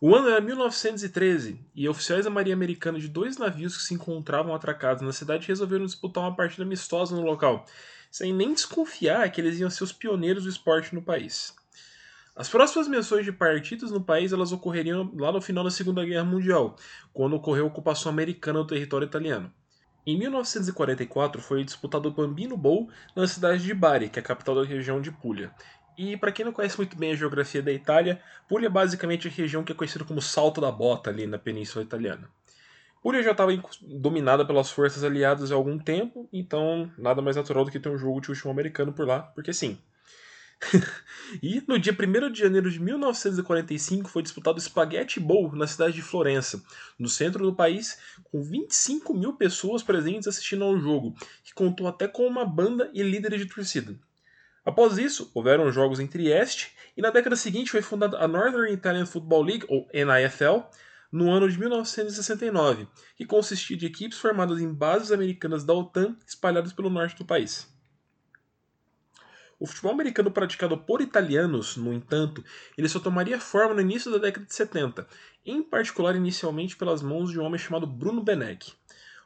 O 0.00 0.14
ano 0.14 0.28
era 0.28 0.40
1913 0.40 1.60
e 1.74 1.88
oficiais 1.88 2.26
da 2.26 2.30
Marinha 2.30 2.54
Americana 2.54 3.00
de 3.00 3.08
dois 3.08 3.38
navios 3.38 3.76
que 3.76 3.82
se 3.82 3.94
encontravam 3.94 4.54
atracados 4.54 5.02
na 5.02 5.12
cidade 5.12 5.48
resolveram 5.48 5.84
disputar 5.84 6.22
uma 6.22 6.36
partida 6.36 6.62
amistosa 6.62 7.16
no 7.16 7.22
local, 7.22 7.66
sem 8.14 8.32
nem 8.32 8.54
desconfiar 8.54 9.28
que 9.32 9.40
eles 9.40 9.58
iam 9.58 9.68
ser 9.68 9.82
os 9.82 9.92
pioneiros 9.92 10.44
do 10.44 10.48
esporte 10.48 10.94
no 10.94 11.02
país. 11.02 11.52
As 12.36 12.48
próximas 12.48 12.86
menções 12.86 13.24
de 13.24 13.32
partidos 13.32 13.90
no 13.90 14.00
país 14.00 14.32
elas 14.32 14.52
ocorreriam 14.52 15.12
lá 15.18 15.32
no 15.32 15.42
final 15.42 15.64
da 15.64 15.70
Segunda 15.70 16.04
Guerra 16.04 16.22
Mundial, 16.22 16.76
quando 17.12 17.34
ocorreu 17.34 17.64
a 17.64 17.66
ocupação 17.66 18.12
americana 18.12 18.60
do 18.60 18.68
território 18.68 19.04
italiano. 19.04 19.52
Em 20.06 20.16
1944 20.16 21.42
foi 21.42 21.64
disputado 21.64 22.08
o 22.08 22.12
Bambino 22.12 22.56
Bowl 22.56 22.88
na 23.16 23.26
cidade 23.26 23.64
de 23.64 23.74
Bari, 23.74 24.08
que 24.08 24.20
é 24.20 24.22
a 24.22 24.24
capital 24.24 24.54
da 24.54 24.64
região 24.64 25.00
de 25.00 25.10
Puglia. 25.10 25.50
E 25.98 26.16
para 26.16 26.30
quem 26.30 26.44
não 26.44 26.52
conhece 26.52 26.76
muito 26.76 26.96
bem 26.96 27.10
a 27.10 27.16
geografia 27.16 27.64
da 27.64 27.72
Itália, 27.72 28.20
Puglia 28.48 28.68
é 28.68 28.70
basicamente 28.70 29.26
a 29.26 29.30
região 29.30 29.64
que 29.64 29.72
é 29.72 29.74
conhecida 29.74 30.04
como 30.04 30.22
Salto 30.22 30.60
da 30.60 30.70
Bota 30.70 31.10
ali 31.10 31.26
na 31.26 31.36
Península 31.36 31.84
Italiana. 31.84 32.30
Puglia 33.04 33.22
já 33.22 33.32
estava 33.32 33.52
dominada 33.82 34.46
pelas 34.46 34.70
forças 34.70 35.04
aliadas 35.04 35.52
há 35.52 35.54
algum 35.54 35.78
tempo, 35.78 36.26
então 36.32 36.90
nada 36.96 37.20
mais 37.20 37.36
natural 37.36 37.62
do 37.62 37.70
que 37.70 37.78
ter 37.78 37.90
um 37.90 37.98
jogo 37.98 38.18
de 38.18 38.28
futebol 38.28 38.50
americano 38.50 38.94
por 38.94 39.06
lá, 39.06 39.20
porque 39.20 39.52
sim, 39.52 39.78
e 41.42 41.62
no 41.68 41.78
dia 41.78 41.92
1 41.92 42.32
de 42.32 42.40
janeiro 42.40 42.70
de 42.70 42.80
1945 42.80 44.08
foi 44.08 44.22
disputado 44.22 44.56
o 44.56 44.60
Spaghetti 44.60 45.20
Bowl 45.20 45.54
na 45.54 45.66
cidade 45.66 45.92
de 45.92 46.00
Florença, 46.00 46.62
no 46.98 47.06
centro 47.06 47.44
do 47.44 47.54
país, 47.54 47.98
com 48.32 48.42
25 48.42 49.12
mil 49.12 49.34
pessoas 49.34 49.82
presentes 49.82 50.26
assistindo 50.26 50.64
ao 50.64 50.78
jogo, 50.78 51.14
que 51.44 51.52
contou 51.52 51.86
até 51.86 52.08
com 52.08 52.26
uma 52.26 52.46
banda 52.46 52.90
e 52.94 53.02
líderes 53.02 53.38
de 53.38 53.46
torcida. 53.46 53.94
Após 54.64 54.96
isso, 54.96 55.30
houveram 55.34 55.70
jogos 55.70 56.00
em 56.00 56.06
Trieste 56.06 56.72
e 56.96 57.02
na 57.02 57.10
década 57.10 57.36
seguinte 57.36 57.70
foi 57.70 57.82
fundada 57.82 58.16
a 58.16 58.26
Northern 58.26 58.72
Italian 58.72 59.04
Football 59.04 59.42
League, 59.42 59.66
ou 59.68 59.86
NIFL, 59.92 60.64
no 61.14 61.30
ano 61.30 61.48
de 61.48 61.56
1969, 61.56 62.88
que 63.16 63.24
consistia 63.24 63.76
de 63.76 63.86
equipes 63.86 64.18
formadas 64.18 64.60
em 64.60 64.74
bases 64.74 65.12
americanas 65.12 65.62
da 65.62 65.72
OTAN 65.72 66.16
espalhadas 66.26 66.72
pelo 66.72 66.90
norte 66.90 67.16
do 67.16 67.24
país. 67.24 67.72
O 69.56 69.64
futebol 69.64 69.92
americano 69.92 70.28
praticado 70.28 70.76
por 70.76 71.00
italianos, 71.00 71.76
no 71.76 71.92
entanto, 71.92 72.44
ele 72.76 72.88
só 72.88 72.98
tomaria 72.98 73.38
forma 73.38 73.74
no 73.74 73.80
início 73.80 74.10
da 74.10 74.18
década 74.18 74.44
de 74.44 74.52
70, 74.52 75.06
em 75.46 75.62
particular 75.62 76.16
inicialmente 76.16 76.76
pelas 76.76 77.00
mãos 77.00 77.30
de 77.30 77.38
um 77.38 77.44
homem 77.44 77.60
chamado 77.60 77.86
Bruno 77.86 78.20
Beneck. 78.20 78.72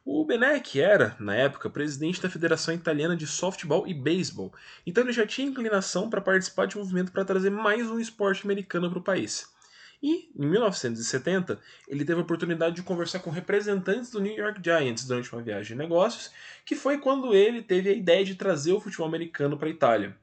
O 0.05 0.27
Beneck 0.27 0.79
era, 0.79 1.17
na 1.19 1.35
época, 1.35 1.71
presidente 1.71 2.21
da 2.21 2.29
Federação 2.29 2.75
Italiana 2.75 3.17
de 3.17 3.27
Softball 3.27 3.89
e 3.89 3.95
Beisebol, 3.95 4.53
então 4.87 5.03
ele 5.03 5.13
já 5.15 5.27
tinha 5.27 5.49
inclinação 5.49 6.11
para 6.11 6.21
participar 6.21 6.67
de 6.67 6.77
um 6.77 6.81
movimento 6.83 7.13
para 7.13 7.25
trazer 7.25 7.49
mais 7.49 7.91
um 7.91 7.99
esporte 7.99 8.45
americano 8.45 8.91
para 8.91 8.99
o 8.99 9.03
país. 9.03 9.57
E, 10.03 10.31
em 10.37 10.47
1970, 10.47 11.59
ele 11.89 12.05
teve 12.05 12.21
a 12.21 12.23
oportunidade 12.23 12.77
de 12.77 12.83
conversar 12.83 13.19
com 13.19 13.31
representantes 13.31 14.11
do 14.11 14.21
New 14.21 14.37
York 14.37 14.61
Giants 14.63 15.05
durante 15.05 15.33
uma 15.33 15.43
viagem 15.43 15.77
de 15.77 15.83
negócios, 15.83 16.31
que 16.65 16.77
foi 16.77 16.99
quando 16.99 17.35
ele 17.35 17.63
teve 17.63 17.91
a 17.91 17.95
ideia 17.95 18.25
de 18.25 18.37
trazer 18.37 18.73
o 18.73 18.81
futebol 18.81 19.07
americano 19.07 19.59
para 19.59 19.69
a 19.69 19.73
Itália. 19.73 20.17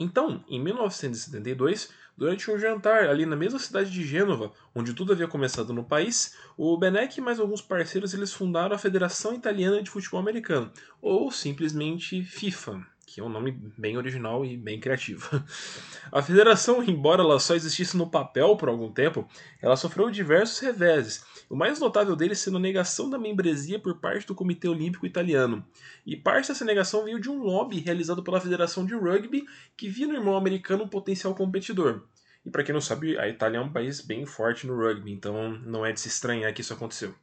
Então, 0.00 0.44
em 0.48 0.60
1972, 0.60 1.90
durante 2.16 2.50
um 2.50 2.58
jantar 2.58 3.08
ali 3.08 3.26
na 3.26 3.36
mesma 3.36 3.58
cidade 3.58 3.90
de 3.90 4.04
Gênova, 4.04 4.52
onde 4.74 4.94
tudo 4.94 5.12
havia 5.12 5.28
começado 5.28 5.72
no 5.72 5.84
país, 5.84 6.36
o 6.56 6.76
Benek 6.76 7.18
e 7.18 7.20
mais 7.20 7.38
alguns 7.38 7.60
parceiros 7.60 8.14
eles 8.14 8.32
fundaram 8.32 8.74
a 8.74 8.78
Federação 8.78 9.34
Italiana 9.34 9.82
de 9.82 9.90
Futebol 9.90 10.20
Americano, 10.20 10.72
ou 11.00 11.30
simplesmente 11.30 12.22
FIFA, 12.22 12.86
que 13.14 13.20
é 13.20 13.24
um 13.24 13.28
nome 13.28 13.52
bem 13.78 13.96
original 13.96 14.44
e 14.44 14.56
bem 14.56 14.80
criativo. 14.80 15.40
A 16.10 16.20
federação, 16.20 16.82
embora 16.82 17.22
ela 17.22 17.38
só 17.38 17.54
existisse 17.54 17.96
no 17.96 18.10
papel 18.10 18.56
por 18.56 18.68
algum 18.68 18.90
tempo, 18.90 19.28
ela 19.62 19.76
sofreu 19.76 20.10
diversos 20.10 20.58
reveses, 20.58 21.24
o 21.48 21.54
mais 21.54 21.78
notável 21.78 22.16
deles 22.16 22.40
sendo 22.40 22.56
a 22.56 22.60
negação 22.60 23.08
da 23.08 23.16
membresia 23.16 23.78
por 23.78 24.00
parte 24.00 24.26
do 24.26 24.34
Comitê 24.34 24.66
Olímpico 24.66 25.06
Italiano. 25.06 25.64
E 26.04 26.16
parte 26.16 26.48
dessa 26.48 26.64
negação 26.64 27.04
veio 27.04 27.20
de 27.20 27.30
um 27.30 27.40
lobby 27.40 27.78
realizado 27.78 28.20
pela 28.20 28.40
Federação 28.40 28.84
de 28.84 28.96
Rugby, 28.96 29.46
que 29.76 29.88
via 29.88 30.08
no 30.08 30.14
irmão 30.14 30.36
americano 30.36 30.82
um 30.82 30.88
potencial 30.88 31.36
competidor. 31.36 32.02
E 32.44 32.50
para 32.50 32.64
quem 32.64 32.72
não 32.72 32.80
sabe, 32.80 33.16
a 33.16 33.28
Itália 33.28 33.58
é 33.58 33.60
um 33.60 33.72
país 33.72 34.00
bem 34.00 34.26
forte 34.26 34.66
no 34.66 34.76
rugby, 34.76 35.12
então 35.12 35.50
não 35.60 35.86
é 35.86 35.92
de 35.92 36.00
se 36.00 36.08
estranhar 36.08 36.52
que 36.52 36.62
isso 36.62 36.74
aconteceu. 36.74 37.14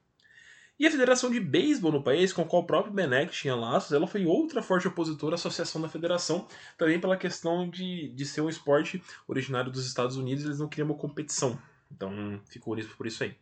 E 0.82 0.88
a 0.88 0.90
Federação 0.90 1.30
de 1.30 1.40
Beisebol 1.40 1.92
no 1.92 2.02
país, 2.02 2.34
com 2.34 2.42
a 2.42 2.46
qual 2.46 2.64
o 2.64 2.66
próprio 2.66 2.92
Benek 2.92 3.32
tinha 3.32 3.56
laços, 3.56 3.92
ela 3.92 4.08
foi 4.08 4.26
outra 4.26 4.64
forte 4.64 4.88
opositora 4.88 5.36
à 5.36 5.38
associação 5.38 5.80
da 5.80 5.88
federação, 5.88 6.48
também 6.76 7.00
pela 7.00 7.16
questão 7.16 7.70
de, 7.70 8.10
de 8.10 8.26
ser 8.26 8.42
um 8.42 8.50
esporte 8.50 9.00
originário 9.28 9.72
dos 9.72 9.86
Estados 9.86 10.18
Unidos, 10.18 10.44
eles 10.44 10.58
não 10.58 10.68
queriam 10.68 10.88
uma 10.88 10.98
competição. 10.98 11.56
Então 11.92 12.42
ficou 12.48 12.76
nisso 12.76 12.90
por 12.98 13.06
isso 13.06 13.24
aí. 13.24 13.36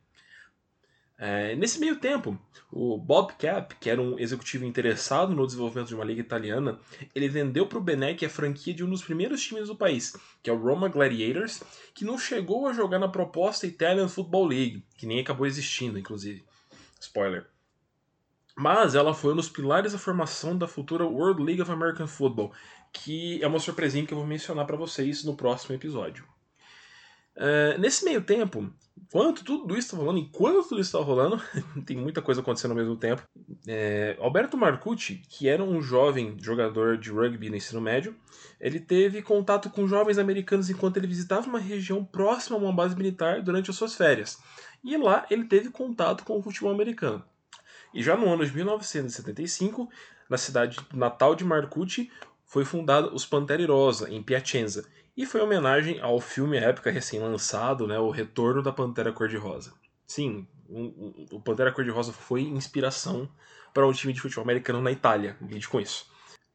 É, 1.18 1.56
nesse 1.56 1.80
meio 1.80 1.96
tempo, 1.96 2.38
o 2.70 2.98
Bob 2.98 3.32
Cap, 3.36 3.74
que 3.80 3.90
era 3.90 4.02
um 4.02 4.20
executivo 4.20 4.66
interessado 4.66 5.34
no 5.34 5.48
desenvolvimento 5.48 5.88
de 5.88 5.96
uma 5.96 6.04
liga 6.04 6.20
italiana, 6.20 6.78
ele 7.16 7.30
vendeu 7.30 7.66
para 7.66 7.78
o 7.78 7.82
Benek 7.82 8.26
a 8.26 8.30
franquia 8.30 8.74
de 8.74 8.84
um 8.84 8.90
dos 8.90 9.02
primeiros 9.02 9.42
times 9.42 9.70
do 9.70 9.78
país, 9.78 10.14
que 10.44 10.50
é 10.50 10.54
o 10.54 10.62
Roma 10.62 10.90
Gladiators, 10.90 11.64
que 11.94 12.04
não 12.04 12.18
chegou 12.18 12.68
a 12.68 12.74
jogar 12.74 13.00
na 13.00 13.08
proposta 13.08 13.66
Italian 13.66 14.10
Football 14.10 14.48
League, 14.48 14.84
que 14.98 15.08
nem 15.08 15.22
acabou 15.22 15.48
existindo, 15.48 15.98
inclusive. 15.98 16.49
Spoiler. 17.00 17.48
Mas 18.56 18.94
ela 18.94 19.14
foi 19.14 19.34
um 19.34 19.38
dos 19.38 19.50
pilares 19.50 19.94
da 19.94 19.98
formação 19.98 20.58
da 20.58 20.68
futura 20.68 21.06
World 21.06 21.42
League 21.42 21.62
of 21.62 21.72
American 21.72 22.08
Football, 22.08 22.52
que 22.92 23.42
é 23.42 23.48
uma 23.48 23.60
surpresinha 23.60 24.06
que 24.06 24.14
eu 24.14 24.18
vou 24.18 24.28
mencionar 24.28 24.66
para 24.66 24.76
vocês 24.76 25.24
no 25.24 25.36
próximo 25.36 25.76
episódio. 25.76 26.26
Uh, 27.38 27.80
nesse 27.80 28.04
meio 28.04 28.22
tempo, 28.22 28.70
enquanto 28.98 29.46
tudo 29.46 29.78
isso 29.78 29.88
está 29.88 29.98
rolando, 29.98 30.20
enquanto 30.20 30.68
tudo 30.68 30.82
está 30.82 31.00
rolando, 31.00 31.42
tem 31.86 31.96
muita 31.96 32.22
coisa 32.22 32.42
acontecendo 32.42 32.72
ao 32.72 32.78
mesmo 32.78 32.98
tempo. 32.98 33.24
É, 33.66 34.18
Alberto 34.20 34.58
Marcucci, 34.58 35.22
que 35.30 35.48
era 35.48 35.64
um 35.64 35.82
jovem 35.82 36.36
jogador 36.42 36.98
de 36.98 37.12
rugby 37.12 37.50
no 37.50 37.56
ensino 37.56 37.80
médio, 37.80 38.14
ele 38.60 38.80
teve 38.80 39.22
contato 39.22 39.70
com 39.70 39.88
jovens 39.88 40.18
americanos 40.18 40.70
enquanto 40.70 40.98
ele 40.98 41.08
visitava 41.08 41.48
uma 41.48 41.60
região 41.60 42.04
próxima 42.04 42.58
a 42.58 42.60
uma 42.60 42.74
base 42.74 42.96
militar 42.96 43.42
durante 43.42 43.70
as 43.70 43.78
suas 43.78 43.96
férias. 43.96 44.38
E 44.84 44.98
lá 44.98 45.26
ele 45.30 45.46
teve 45.46 45.70
contato 45.70 46.24
com 46.24 46.38
o 46.38 46.42
futebol 46.42 46.72
americano. 46.72 47.24
E 47.94 48.04
já 48.04 48.16
no 48.16 48.32
ano 48.32 48.46
de 48.46 48.54
1975, 48.54 49.90
na 50.30 50.38
cidade 50.38 50.78
natal 50.94 51.36
de 51.36 51.44
Marcucci, 51.44 52.12
foi 52.46 52.66
fundado 52.66 53.14
os 53.14 53.28
Rosa, 53.68 54.10
em 54.10 54.22
Piacenza, 54.22 54.88
e 55.16 55.26
foi 55.26 55.42
homenagem 55.42 56.00
ao 56.00 56.20
filme 56.20 56.58
à 56.58 56.62
época 56.62 56.92
recém-lançado, 56.92 57.86
né, 57.86 58.00
O 58.00 58.10
Retorno 58.10 58.64
da 58.64 58.72
Pantera 58.72 59.12
Cor-de-Rosa. 59.12 59.74
Sim, 60.08 60.48
o 60.70 61.40
Pantera 61.42 61.72
Cor-de-Rosa 61.72 62.14
foi 62.14 62.42
inspiração 62.42 63.30
para 63.74 63.88
um 63.88 63.92
time 63.92 64.14
de 64.14 64.22
futebol 64.22 64.44
americano 64.44 64.82
na 64.82 64.92
Itália, 64.92 65.36
lide 65.42 65.68
com 65.68 65.80
isso. 65.80 66.10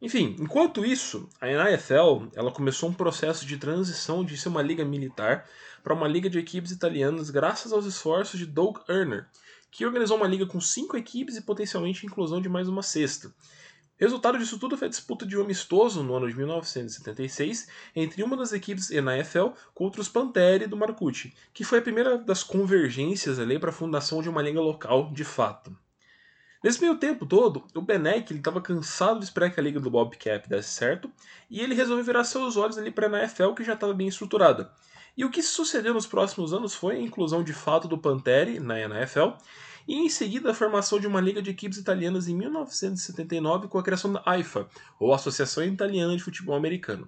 Enfim, 0.04 0.36
enquanto 0.38 0.84
isso, 0.84 1.30
a 1.40 1.48
NFL 1.48 2.26
ela 2.34 2.52
começou 2.52 2.90
um 2.90 2.92
processo 2.92 3.46
de 3.46 3.56
transição 3.56 4.22
de 4.22 4.36
ser 4.36 4.50
uma 4.50 4.60
liga 4.60 4.84
militar 4.84 5.48
para 5.82 5.94
uma 5.94 6.06
liga 6.06 6.28
de 6.28 6.38
equipes 6.38 6.72
italianas 6.72 7.30
graças 7.30 7.72
aos 7.72 7.86
esforços 7.86 8.38
de 8.38 8.44
Doug 8.44 8.80
Erner, 8.86 9.26
que 9.70 9.86
organizou 9.86 10.18
uma 10.18 10.28
liga 10.28 10.44
com 10.44 10.60
cinco 10.60 10.98
equipes 10.98 11.38
e 11.38 11.40
potencialmente 11.40 12.04
a 12.04 12.06
inclusão 12.06 12.38
de 12.38 12.50
mais 12.50 12.68
uma 12.68 12.82
sexta. 12.82 13.34
Resultado 13.96 14.36
disso 14.36 14.58
tudo 14.58 14.76
foi 14.76 14.88
a 14.88 14.90
disputa 14.90 15.24
de 15.24 15.38
um 15.38 15.40
amistoso 15.40 16.02
no 16.02 16.14
ano 16.14 16.28
de 16.28 16.36
1976 16.36 17.66
entre 17.96 18.22
uma 18.22 18.36
das 18.36 18.52
equipes 18.52 18.90
NFL 18.90 19.52
contra 19.72 20.02
os 20.02 20.08
Panteri 20.10 20.66
do 20.66 20.76
Marcucci, 20.76 21.32
que 21.54 21.64
foi 21.64 21.78
a 21.78 21.82
primeira 21.82 22.18
das 22.18 22.42
convergências 22.42 23.38
para 23.58 23.70
a 23.70 23.72
fundação 23.72 24.20
de 24.20 24.28
uma 24.28 24.42
liga 24.42 24.60
local 24.60 25.10
de 25.14 25.24
fato. 25.24 25.74
Nesse 26.64 26.80
meio 26.80 26.96
tempo 26.96 27.26
todo, 27.26 27.62
o 27.74 27.82
Benek 27.82 28.32
estava 28.32 28.58
cansado 28.58 29.18
de 29.18 29.26
esperar 29.26 29.50
que 29.50 29.60
a 29.60 29.62
liga 29.62 29.78
do 29.78 29.90
Bobcat 29.90 30.48
desse 30.48 30.70
certo, 30.70 31.12
e 31.50 31.60
ele 31.60 31.74
resolveu 31.74 32.02
virar 32.02 32.24
seus 32.24 32.56
olhos 32.56 32.78
ali 32.78 32.90
para 32.90 33.06
a 33.06 33.20
NFL 33.20 33.52
que 33.52 33.62
já 33.62 33.74
estava 33.74 33.92
bem 33.92 34.08
estruturada. 34.08 34.72
E 35.14 35.26
o 35.26 35.30
que 35.30 35.42
sucedeu 35.42 35.92
nos 35.92 36.06
próximos 36.06 36.54
anos 36.54 36.74
foi 36.74 36.96
a 36.96 37.02
inclusão 37.02 37.44
de 37.44 37.52
fato 37.52 37.86
do 37.86 37.98
Panteri 37.98 38.60
na 38.60 38.80
NFL, 38.80 39.32
e 39.86 40.06
em 40.06 40.08
seguida 40.08 40.52
a 40.52 40.54
formação 40.54 40.98
de 40.98 41.06
uma 41.06 41.20
liga 41.20 41.42
de 41.42 41.50
equipes 41.50 41.76
italianas 41.76 42.28
em 42.28 42.34
1979 42.34 43.68
com 43.68 43.78
a 43.78 43.82
criação 43.82 44.14
da 44.14 44.22
AIFA, 44.24 44.66
ou 44.98 45.12
Associação 45.12 45.62
Italiana 45.62 46.16
de 46.16 46.22
Futebol 46.22 46.56
Americano. 46.56 47.06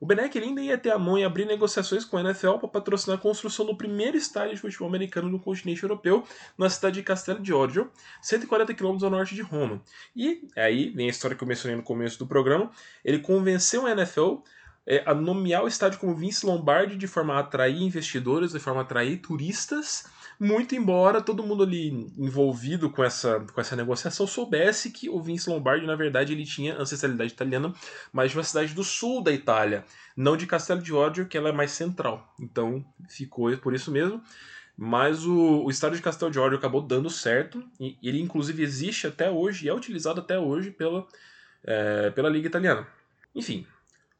O 0.00 0.06
Benek 0.06 0.38
ainda 0.38 0.60
ia 0.60 0.76
ter 0.76 0.90
a 0.90 0.98
mão 0.98 1.16
em 1.16 1.24
abrir 1.24 1.44
negociações 1.44 2.04
com 2.04 2.16
a 2.16 2.20
NFL 2.20 2.58
para 2.58 2.68
patrocinar 2.68 3.16
a 3.16 3.20
construção 3.20 3.64
do 3.64 3.76
primeiro 3.76 4.16
estádio 4.16 4.54
de 4.54 4.60
futebol 4.60 4.88
americano 4.88 5.28
no 5.28 5.38
continente 5.38 5.82
europeu, 5.82 6.24
na 6.58 6.68
cidade 6.68 6.96
de 6.96 7.02
Castel 7.02 7.38
Giorgio, 7.42 7.90
140 8.20 8.74
km 8.74 8.98
ao 9.02 9.10
norte 9.10 9.34
de 9.34 9.42
Roma. 9.42 9.80
E 10.14 10.48
aí 10.56 10.90
vem 10.90 11.06
a 11.06 11.10
história 11.10 11.36
que 11.36 11.42
eu 11.42 11.48
mencionei 11.48 11.76
no 11.76 11.82
começo 11.82 12.18
do 12.18 12.26
programa. 12.26 12.70
Ele 13.04 13.18
convenceu 13.18 13.86
a 13.86 13.92
NFL 13.92 14.36
é, 14.86 15.02
a 15.06 15.14
nomear 15.14 15.64
o 15.64 15.68
estádio 15.68 15.98
como 15.98 16.14
Vince 16.14 16.44
Lombardi 16.44 16.96
de 16.96 17.06
forma 17.06 17.34
a 17.34 17.38
atrair 17.40 17.80
investidores, 17.80 18.52
de 18.52 18.58
forma 18.58 18.80
a 18.80 18.84
atrair 18.84 19.18
turistas 19.18 20.04
muito 20.38 20.74
embora 20.74 21.20
todo 21.20 21.42
mundo 21.42 21.62
ali 21.62 21.88
envolvido 22.18 22.90
com 22.90 23.02
essa, 23.02 23.40
com 23.40 23.60
essa 23.60 23.76
negociação 23.76 24.26
soubesse 24.26 24.90
que 24.90 25.08
o 25.08 25.20
Vince 25.20 25.48
Lombardi, 25.48 25.86
na 25.86 25.96
verdade, 25.96 26.32
ele 26.32 26.44
tinha 26.44 26.76
ancestralidade 26.76 27.32
italiana, 27.32 27.72
mas 28.12 28.30
de 28.30 28.36
uma 28.36 28.44
cidade 28.44 28.74
do 28.74 28.84
sul 28.84 29.22
da 29.22 29.32
Itália, 29.32 29.84
não 30.16 30.36
de 30.36 30.46
Castel 30.46 30.78
di 30.78 30.92
Oggio, 30.92 31.26
que 31.26 31.36
ela 31.36 31.48
é 31.48 31.52
mais 31.52 31.70
central. 31.70 32.34
Então 32.40 32.84
ficou 33.08 33.56
por 33.58 33.74
isso 33.74 33.90
mesmo. 33.90 34.22
Mas 34.76 35.24
o, 35.24 35.64
o 35.64 35.70
estádio 35.70 35.98
de 35.98 36.02
Castel 36.02 36.30
de 36.30 36.38
Oggio 36.38 36.58
acabou 36.58 36.82
dando 36.82 37.08
certo, 37.08 37.62
e 37.78 37.96
ele 38.02 38.20
inclusive 38.20 38.62
existe 38.62 39.06
até 39.06 39.30
hoje 39.30 39.66
e 39.66 39.68
é 39.68 39.74
utilizado 39.74 40.20
até 40.20 40.36
hoje 40.36 40.70
pela, 40.72 41.06
é, 41.62 42.10
pela 42.10 42.28
Liga 42.28 42.48
Italiana. 42.48 42.86
Enfim, 43.34 43.66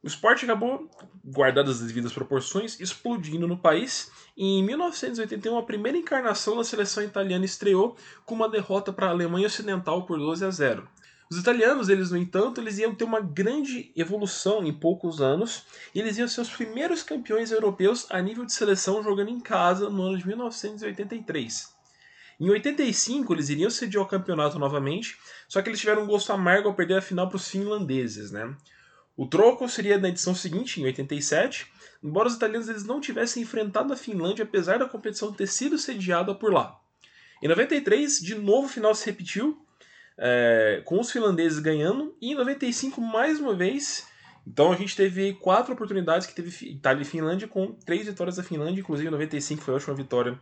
o 0.05 0.07
esporte 0.07 0.45
acabou, 0.45 0.87
guardadas 1.25 1.81
as 1.81 1.87
devidas 1.87 2.13
proporções, 2.13 2.79
explodindo 2.79 3.47
no 3.47 3.57
país 3.57 4.11
e 4.37 4.59
em 4.59 4.63
1981 4.63 5.57
a 5.57 5.63
primeira 5.63 5.97
encarnação 5.97 6.55
da 6.55 6.63
seleção 6.63 7.01
italiana 7.01 7.43
estreou 7.43 7.97
com 8.23 8.35
uma 8.35 8.47
derrota 8.47 8.93
para 8.93 9.07
a 9.07 9.09
Alemanha 9.09 9.47
Ocidental 9.47 10.05
por 10.05 10.19
12 10.19 10.45
a 10.45 10.51
0. 10.51 10.87
Os 11.27 11.39
italianos, 11.39 11.89
eles 11.89 12.11
no 12.11 12.17
entanto, 12.17 12.61
eles 12.61 12.77
iam 12.77 12.93
ter 12.93 13.03
uma 13.03 13.19
grande 13.19 13.91
evolução 13.95 14.63
em 14.63 14.71
poucos 14.71 15.21
anos 15.21 15.63
e 15.95 16.01
eles 16.01 16.19
iam 16.19 16.27
ser 16.27 16.41
os 16.41 16.51
primeiros 16.51 17.01
campeões 17.01 17.49
europeus 17.49 18.05
a 18.11 18.21
nível 18.21 18.45
de 18.45 18.53
seleção 18.53 19.01
jogando 19.01 19.29
em 19.29 19.39
casa 19.39 19.89
no 19.89 20.03
ano 20.03 20.19
de 20.19 20.27
1983. 20.27 21.73
Em 22.39 22.47
85 22.47 23.33
eles 23.33 23.49
iriam 23.49 23.71
sediar 23.71 24.03
o 24.03 24.07
campeonato 24.07 24.59
novamente, 24.59 25.17
só 25.47 25.63
que 25.63 25.69
eles 25.69 25.79
tiveram 25.79 26.03
um 26.03 26.07
gosto 26.07 26.31
amargo 26.31 26.67
ao 26.67 26.75
perder 26.75 26.99
a 26.99 27.01
final 27.01 27.27
para 27.27 27.37
os 27.37 27.49
finlandeses, 27.49 28.29
né? 28.29 28.55
O 29.17 29.25
troco 29.25 29.67
seria 29.69 29.97
na 29.97 30.09
edição 30.09 30.35
seguinte, 30.35 30.81
em 30.81 30.83
87, 30.85 31.71
embora 32.03 32.27
os 32.27 32.35
italianos 32.35 32.67
eles 32.67 32.83
não 32.83 32.99
tivessem 32.99 33.43
enfrentado 33.43 33.93
a 33.93 33.97
Finlândia 33.97 34.43
apesar 34.43 34.79
da 34.79 34.87
competição 34.87 35.31
ter 35.31 35.47
sido 35.47 35.77
sediada 35.77 36.35
por 36.35 36.53
lá. 36.53 36.79
Em 37.41 37.47
93, 37.47 38.19
de 38.19 38.35
novo 38.35 38.67
o 38.67 38.69
final 38.69 38.93
se 38.93 39.05
repetiu, 39.05 39.57
é, 40.17 40.81
com 40.85 40.99
os 40.99 41.11
finlandeses 41.11 41.59
ganhando, 41.59 42.15
e 42.21 42.31
em 42.31 42.35
95, 42.35 42.99
mais 42.99 43.39
uma 43.39 43.53
vez, 43.53 44.05
então 44.45 44.71
a 44.71 44.75
gente 44.75 44.95
teve 44.95 45.33
quatro 45.33 45.73
oportunidades 45.73 46.27
que 46.27 46.35
teve 46.35 46.67
Itália 46.67 47.01
e 47.01 47.05
Finlândia, 47.05 47.47
com 47.47 47.73
três 47.73 48.05
vitórias 48.05 48.35
da 48.35 48.43
Finlândia, 48.43 48.81
inclusive 48.81 49.07
em 49.07 49.11
95 49.11 49.61
foi 49.61 49.73
a 49.73 49.77
última 49.77 49.95
vitória 49.95 50.39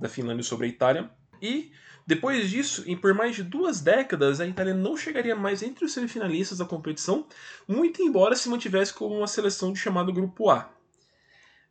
da 0.00 0.08
Finlândia 0.08 0.44
sobre 0.44 0.66
a 0.66 0.70
Itália. 0.70 1.10
E 1.42 1.72
depois 2.06 2.50
disso, 2.50 2.84
em 2.86 2.96
por 2.96 3.14
mais 3.14 3.36
de 3.36 3.42
duas 3.42 3.80
décadas, 3.80 4.40
a 4.40 4.46
Itália 4.46 4.74
não 4.74 4.96
chegaria 4.96 5.36
mais 5.36 5.62
entre 5.62 5.84
os 5.84 5.92
semifinalistas 5.92 6.58
da 6.58 6.64
competição, 6.64 7.26
muito 7.68 8.02
embora 8.02 8.34
se 8.34 8.48
mantivesse 8.48 8.92
como 8.92 9.16
uma 9.16 9.26
seleção 9.26 9.72
de 9.72 9.78
chamado 9.78 10.12
Grupo 10.12 10.50
A. 10.50 10.70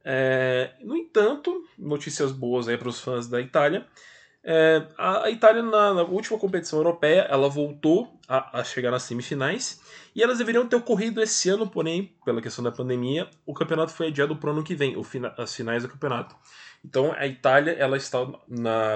É, 0.04 0.72
no 0.82 0.96
entanto, 0.96 1.66
notícias 1.78 2.32
boas 2.32 2.68
aí 2.68 2.78
para 2.78 2.90
os 2.90 3.00
fãs 3.00 3.28
da 3.28 3.42
Itália. 3.42 3.86
É, 4.42 4.88
a, 4.98 5.30
Itália 5.30 5.62
na, 5.62 5.94
na, 5.94 6.04
última 6.04 6.40
competição 6.40 6.80
europeia 6.80 7.28
ela 7.30 7.50
voltou 7.50 8.18
a, 8.26 8.60
a, 8.60 8.64
chegar 8.64 8.90
nas 8.90 9.04
semifinais 9.04 9.82
e 10.16 10.24
elas 10.24 10.38
deveriam 10.38 10.66
ter 10.66 10.78
ocorrido 10.78 11.22
esse 11.22 11.50
ano, 11.50 11.70
porém, 11.70 12.16
pela 12.24 12.42
questão 12.42 12.64
da 12.64 12.72
pandemia, 12.72 13.30
o 13.46 13.54
campeonato 13.54 13.92
foi 13.92 14.08
adiado 14.08 14.36
para 14.38 14.50
o 14.50 14.54
ano 14.54 14.64
que 14.64 14.74
vem, 14.74 15.02
fina, 15.04 15.34
as 15.38 15.54
finais 15.54 15.84
do 15.84 15.90
campeonato. 15.90 16.36
Então 16.84 17.14
a 17.14 17.28
Itália 17.28 17.72
ela 17.74 17.98
está 17.98 18.26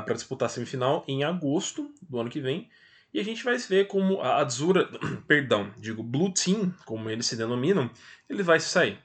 para 0.06 0.13
disputar 0.13 0.48
a 0.48 0.50
semifinal 0.50 1.04
em 1.08 1.24
agosto 1.24 1.93
do 2.02 2.19
ano 2.19 2.30
que 2.30 2.39
vem. 2.39 2.69
E 3.13 3.19
a 3.19 3.24
gente 3.24 3.43
vai 3.43 3.56
ver 3.58 3.88
como 3.88 4.22
a 4.22 4.38
Azzurra, 4.38 4.89
perdão, 5.28 5.72
digo 5.78 6.02
Blue 6.02 6.34
Team, 6.34 6.74
como 6.86 7.10
eles 7.10 7.28
se 7.28 7.36
denominam, 7.36 7.89
ele 8.28 8.41
vai 8.41 8.60
sair. 8.60 8.98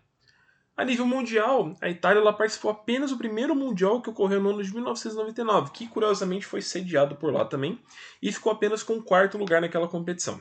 A 0.79 0.85
nível 0.85 1.05
mundial, 1.05 1.77
a 1.81 1.91
Itália 1.91 2.21
ela 2.21 2.33
participou 2.33 2.71
apenas 2.71 3.11
do 3.11 3.19
primeiro 3.19 3.55
mundial 3.55 4.01
que 4.01 4.09
ocorreu 4.11 4.41
no 4.41 4.51
ano 4.51 4.63
de 4.63 4.73
1999, 4.73 5.73
que 5.73 5.89
curiosamente 5.89 6.47
foi 6.47 6.63
sediado 6.63 7.17
por 7.17 7.33
lá 7.33 7.45
também, 7.45 7.83
e 8.23 8.31
ficou 8.31 8.53
apenas 8.53 8.83
com 8.85 8.95
o 8.95 9.03
quarto 9.03 9.37
lugar 9.37 9.61
naquela 9.61 9.89
competição. 9.89 10.41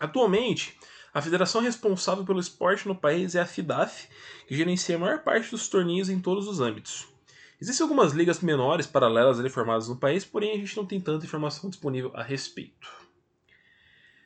Atualmente, 0.00 0.78
a 1.14 1.20
federação 1.20 1.60
responsável 1.60 2.24
pelo 2.24 2.40
esporte 2.40 2.88
no 2.88 2.94
país 2.94 3.34
é 3.34 3.40
a 3.40 3.46
FIDAF, 3.46 4.08
que 4.46 4.56
gerencia 4.56 4.96
a 4.96 4.98
maior 4.98 5.18
parte 5.22 5.50
dos 5.50 5.68
torneios 5.68 6.08
em 6.08 6.18
todos 6.18 6.48
os 6.48 6.60
âmbitos. 6.60 7.06
Existem 7.60 7.84
algumas 7.84 8.12
ligas 8.12 8.40
menores 8.40 8.86
paralelas 8.86 9.38
ali 9.38 9.48
formadas 9.48 9.88
no 9.88 9.96
país, 9.96 10.24
porém 10.24 10.52
a 10.52 10.56
gente 10.56 10.76
não 10.76 10.86
tem 10.86 11.00
tanta 11.00 11.24
informação 11.26 11.68
disponível 11.68 12.10
a 12.14 12.22
respeito. 12.22 12.88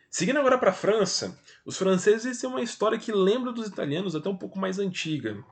Seguindo 0.08 0.38
agora 0.38 0.56
para 0.56 0.70
a 0.70 0.74
França, 0.74 1.38
os 1.64 1.76
franceses 1.76 2.40
têm 2.40 2.48
uma 2.48 2.62
história 2.62 2.98
que 2.98 3.12
lembra 3.12 3.52
dos 3.52 3.66
italianos 3.66 4.16
até 4.16 4.28
um 4.30 4.36
pouco 4.36 4.58
mais 4.58 4.78
antiga. 4.78 5.44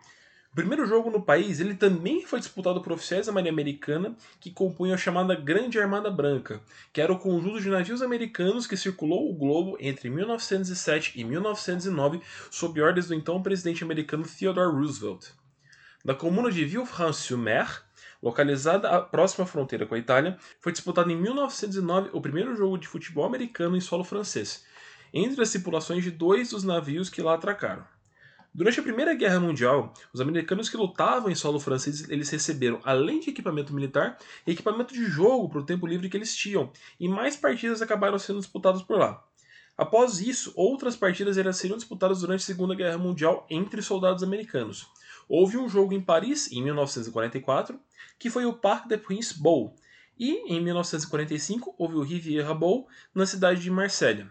O 0.55 0.63
primeiro 0.63 0.87
jogo 0.87 1.11
no 1.11 1.21
país 1.21 1.59
ele 1.59 1.75
também 1.75 2.25
foi 2.25 2.39
disputado 2.39 2.81
por 2.81 2.93
oficiais 2.93 3.27
da 3.27 3.33
Marinha 3.33 3.53
Americana 3.53 4.15
que 4.39 4.53
compunham 4.53 4.95
a 4.95 4.97
chamada 4.97 5.35
Grande 5.35 5.81
Armada 5.81 6.13
Branca, 6.13 6.61
que 6.93 7.01
era 7.01 7.13
o 7.13 7.19
conjunto 7.19 7.61
de 7.61 7.69
navios 7.69 8.01
americanos 8.01 8.65
que 8.65 8.77
circulou 8.77 9.29
o 9.29 9.35
globo 9.35 9.77
entre 9.81 10.09
1907 10.09 11.15
e 11.17 11.25
1909 11.25 12.21
sob 12.53 12.81
ordens 12.81 13.09
do 13.09 13.15
então 13.15 13.43
presidente 13.43 13.83
americano 13.83 14.23
Theodore 14.23 14.73
Roosevelt. 14.73 15.31
Da 16.05 16.15
comuna 16.15 16.53
de 16.53 16.65
Villefranche-sur-Mer, 16.65 17.83
localizada 18.23 18.91
à 18.91 19.01
próxima 19.01 19.47
fronteira 19.47 19.87
com 19.87 19.97
a 19.97 19.99
Itália, 19.99 20.39
foi 20.61 20.71
disputado 20.71 21.11
em 21.11 21.17
1909 21.17 22.11
o 22.13 22.21
primeiro 22.21 22.55
jogo 22.55 22.79
de 22.79 22.87
futebol 22.87 23.25
americano 23.25 23.77
em 23.77 23.81
solo 23.81 24.05
francês, 24.05 24.65
entre 25.13 25.43
as 25.43 25.51
tripulações 25.51 26.05
de 26.05 26.13
dois 26.13 26.51
dos 26.51 26.63
navios 26.63 27.11
que 27.11 27.21
lá 27.21 27.35
atracaram. 27.35 27.93
Durante 28.57 28.79
a 28.79 28.85
Primeira 28.85 29.15
Guerra 29.15 29.41
Mundial, 29.41 29.93
os 30.13 30.21
americanos 30.21 30.69
que 30.69 30.77
lutavam 30.77 31.29
em 31.29 31.35
solo 31.35 31.59
francês, 31.59 32.09
eles 32.09 32.31
receberam, 32.31 32.81
além 32.85 33.19
de 33.19 33.31
equipamento 33.31 33.75
militar, 33.75 34.17
equipamento 34.47 34.95
de 34.95 35.05
jogo 35.07 35.49
para 35.49 35.59
o 35.59 35.67
tempo 35.67 35.89
livre 35.89 36.09
que 36.09 36.17
eles 36.17 36.37
tinham, 36.37 36.71
e 37.01 37.09
mais 37.09 37.37
partidas 37.37 37.83
acabaram 37.83 38.17
sendo 38.17 38.39
disputadas 38.39 38.81
por 38.81 38.97
lá. 38.97 39.25
Após 39.77 40.21
isso, 40.21 40.53
outras 40.55 40.95
partidas 40.95 41.35
seriam 41.57 41.77
disputadas 41.77 42.21
durante 42.21 42.43
a 42.43 42.47
Segunda 42.47 42.77
Guerra 42.77 42.97
Mundial 42.97 43.45
entre 43.51 43.83
soldados 43.83 44.23
americanos. 44.23 44.87
Houve 45.29 45.59
um 45.59 45.69
jogo 45.69 45.93
em 45.93 46.01
Paris, 46.01 46.53
em 46.53 46.63
1944, 46.63 47.77
que 48.21 48.31
foi 48.31 48.47
o 48.47 48.53
Parc 48.53 48.87
des 48.87 49.01
Princes 49.01 49.33
Bowl, 49.33 49.75
e 50.17 50.31
em 50.55 50.63
1945 50.63 51.75
houve 51.77 51.97
o 51.97 52.03
Riviera 52.03 52.55
Bowl 52.55 52.87
na 53.13 53.27
cidade 53.27 53.61
de 53.61 53.69
Marselha. 53.69 54.31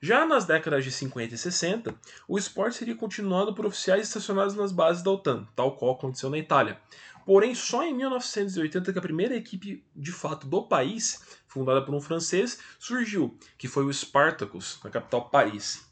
Já 0.00 0.26
nas 0.26 0.44
décadas 0.44 0.84
de 0.84 0.92
50 0.92 1.34
e 1.34 1.38
60, 1.38 1.94
o 2.28 2.36
esporte 2.36 2.76
seria 2.76 2.94
continuado 2.94 3.54
por 3.54 3.66
oficiais 3.66 4.08
estacionados 4.08 4.54
nas 4.54 4.70
bases 4.70 5.02
da 5.02 5.10
OTAN, 5.10 5.46
tal 5.56 5.76
qual 5.76 5.92
aconteceu 5.94 6.28
na 6.28 6.38
Itália. 6.38 6.78
Porém, 7.24 7.54
só 7.54 7.82
em 7.82 7.92
1980 7.92 8.92
que 8.92 8.98
a 8.98 9.02
primeira 9.02 9.34
equipe 9.34 9.84
de 9.96 10.12
fato 10.12 10.46
do 10.46 10.62
país, 10.62 11.40
fundada 11.48 11.82
por 11.82 11.94
um 11.94 12.00
francês, 12.00 12.60
surgiu, 12.78 13.36
que 13.58 13.66
foi 13.66 13.84
o 13.84 13.92
Spartacus, 13.92 14.78
na 14.84 14.90
capital 14.90 15.28
Paris. 15.28 15.84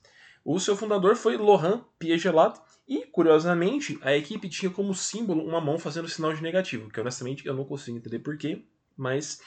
O 0.45 0.61
seu 0.61 0.77
fundador 0.77 1.17
foi 1.17 1.37
Laurent 1.37 1.83
Piégelat 1.99 2.61
e, 2.87 3.07
curiosamente, 3.07 3.99
a 4.03 4.15
equipe 4.15 4.49
tinha 4.49 4.71
como 4.71 4.95
símbolo 4.95 5.43
uma 5.43 5.61
mão 5.61 5.79
fazendo 5.79 6.09
sinal 6.09 6.35
de 6.35 6.43
negativo, 6.43 6.91
que 6.91 7.01
honestamente 7.01 7.47
eu 7.47 7.55
não 7.55 7.65
consigo 7.65 7.97
entender 7.97 8.19
porquê, 8.19 8.63
mas 8.97 9.41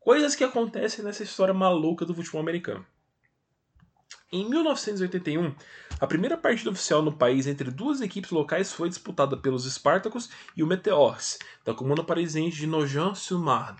coisas 0.00 0.34
que 0.34 0.42
acontecem 0.42 1.04
nessa 1.04 1.22
história 1.22 1.52
maluca 1.52 2.06
do 2.06 2.14
futebol 2.14 2.40
americano. 2.40 2.84
Em 4.30 4.46
1981, 4.46 5.54
a 5.98 6.06
primeira 6.06 6.36
partida 6.36 6.68
oficial 6.68 7.00
no 7.00 7.10
país 7.10 7.46
entre 7.46 7.70
duas 7.70 8.02
equipes 8.02 8.30
locais 8.30 8.70
foi 8.70 8.90
disputada 8.90 9.38
pelos 9.38 9.64
Spartacus 9.64 10.28
e 10.54 10.62
o 10.62 10.66
Meteors, 10.66 11.38
da 11.64 11.72
comuna 11.72 12.04
parisiense 12.04 12.58
de 12.58 12.66
Nogent-sur-Marne. 12.66 13.78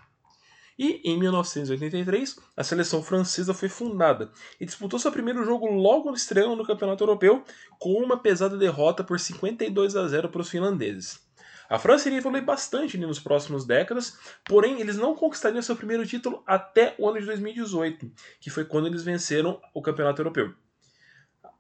E 0.79 1.03
em 1.05 1.19
1983, 1.19 2.39
a 2.57 2.65
seleção 2.65 3.03
francesa 3.03 3.53
foi 3.53 3.69
fundada 3.69 4.33
e 4.59 4.65
disputou 4.65 4.99
seu 4.99 5.13
primeiro 5.13 5.45
jogo 5.45 5.67
logo 5.67 6.09
no 6.09 6.17
estreando 6.17 6.57
no 6.57 6.67
Campeonato 6.67 7.05
Europeu 7.05 7.45
com 7.79 8.03
uma 8.03 8.17
pesada 8.17 8.57
derrota 8.57 9.05
por 9.05 9.21
52 9.21 9.97
a 9.97 10.09
0 10.09 10.31
para 10.31 10.41
os 10.41 10.49
finlandeses. 10.49 11.28
A 11.69 11.79
França 11.79 12.09
iria 12.09 12.19
evoluir 12.19 12.43
bastante 12.43 12.97
nos 12.97 13.21
próximos 13.21 13.67
décadas, 13.67 14.17
porém 14.45 14.81
eles 14.81 14.97
não 14.97 15.15
conquistariam 15.15 15.61
seu 15.61 15.77
primeiro 15.77 16.07
título 16.07 16.43
até 16.47 16.95
o 16.99 17.07
ano 17.09 17.21
de 17.21 17.27
2018, 17.27 18.11
que 18.41 18.49
foi 18.49 18.65
quando 18.65 18.87
eles 18.87 19.03
venceram 19.03 19.61
o 19.75 19.83
Campeonato 19.83 20.23
Europeu. 20.23 20.55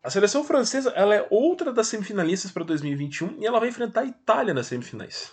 A 0.02 0.08
seleção 0.08 0.42
francesa 0.44 0.90
ela 0.96 1.14
é 1.14 1.26
outra 1.28 1.72
das 1.72 1.88
semifinalistas 1.88 2.50
para 2.50 2.64
2021 2.64 3.36
e 3.40 3.46
ela 3.46 3.60
vai 3.60 3.68
enfrentar 3.68 4.00
a 4.00 4.06
Itália 4.06 4.54
nas 4.54 4.68
semifinais. 4.68 5.32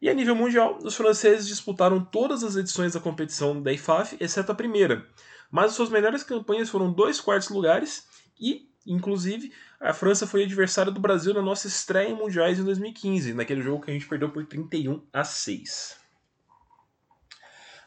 E 0.00 0.10
a 0.10 0.14
nível 0.14 0.34
mundial, 0.34 0.78
os 0.82 0.94
franceses 0.94 1.46
disputaram 1.46 2.04
todas 2.04 2.42
as 2.42 2.56
edições 2.56 2.94
da 2.94 3.00
competição 3.00 3.62
da 3.62 3.72
IFAF, 3.72 4.16
exceto 4.20 4.52
a 4.52 4.54
primeira. 4.54 5.06
Mas 5.50 5.72
suas 5.72 5.88
melhores 5.88 6.22
campanhas 6.22 6.68
foram 6.68 6.92
dois 6.92 7.20
quartos 7.20 7.48
lugares 7.48 8.06
e, 8.38 8.68
inclusive, 8.86 9.52
a 9.80 9.92
França 9.92 10.26
foi 10.26 10.44
adversária 10.44 10.92
do 10.92 11.00
Brasil 11.00 11.34
na 11.34 11.42
nossa 11.42 11.66
estreia 11.66 12.08
em 12.08 12.14
mundiais 12.14 12.58
em 12.58 12.64
2015, 12.64 13.34
naquele 13.34 13.62
jogo 13.62 13.84
que 13.84 13.90
a 13.90 13.94
gente 13.94 14.06
perdeu 14.06 14.30
por 14.30 14.44
31 14.46 15.02
a 15.12 15.24
6. 15.24 16.06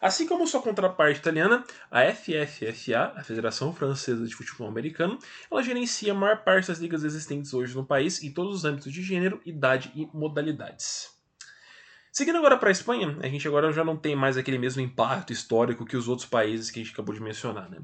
Assim 0.01 0.25
como 0.25 0.47
sua 0.47 0.61
contraparte 0.61 1.19
italiana, 1.19 1.65
a 1.91 2.05
FFFA, 2.13 3.13
a 3.17 3.23
Federação 3.23 3.73
Francesa 3.73 4.25
de 4.25 4.33
Futebol 4.33 4.67
Americano, 4.67 5.19
ela 5.51 5.61
gerencia 5.61 6.13
a 6.13 6.15
maior 6.15 6.43
parte 6.43 6.69
das 6.69 6.79
ligas 6.79 7.03
existentes 7.03 7.53
hoje 7.53 7.75
no 7.75 7.85
país 7.85 8.23
em 8.23 8.31
todos 8.31 8.55
os 8.55 8.65
âmbitos 8.65 8.93
de 8.93 9.03
gênero, 9.03 9.41
idade 9.45 9.91
e 9.93 10.07
modalidades. 10.13 11.09
Seguindo 12.13 12.37
agora 12.37 12.57
para 12.57 12.69
a 12.69 12.71
Espanha, 12.71 13.17
a 13.21 13.27
gente 13.27 13.45
agora 13.45 13.73
já 13.73 13.83
não 13.83 13.97
tem 13.97 14.15
mais 14.15 14.37
aquele 14.37 14.57
mesmo 14.57 14.81
impacto 14.81 15.33
histórico 15.33 15.85
que 15.85 15.97
os 15.97 16.07
outros 16.07 16.27
países 16.27 16.71
que 16.71 16.79
a 16.79 16.83
gente 16.83 16.93
acabou 16.93 17.13
de 17.13 17.21
mencionar. 17.21 17.69
Né? 17.69 17.79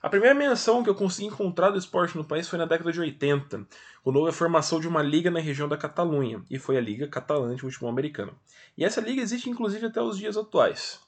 A 0.00 0.08
primeira 0.08 0.32
menção 0.32 0.84
que 0.84 0.88
eu 0.88 0.94
consegui 0.94 1.26
encontrar 1.26 1.70
do 1.70 1.78
esporte 1.78 2.16
no 2.16 2.24
país 2.24 2.48
foi 2.48 2.56
na 2.56 2.66
década 2.66 2.92
de 2.92 3.00
80, 3.00 3.66
quando 4.04 4.16
houve 4.16 4.30
a 4.30 4.32
formação 4.32 4.78
de 4.78 4.86
uma 4.86 5.02
liga 5.02 5.28
na 5.28 5.40
região 5.40 5.68
da 5.68 5.76
Catalunha, 5.76 6.40
e 6.48 6.56
foi 6.56 6.76
a 6.76 6.80
Liga 6.80 7.08
Catalã 7.08 7.52
de 7.52 7.62
Futebol 7.62 7.90
Americano. 7.90 8.32
E 8.76 8.84
essa 8.84 9.00
liga 9.00 9.20
existe 9.20 9.50
inclusive 9.50 9.86
até 9.86 10.00
os 10.00 10.16
dias 10.16 10.36
atuais. 10.36 11.00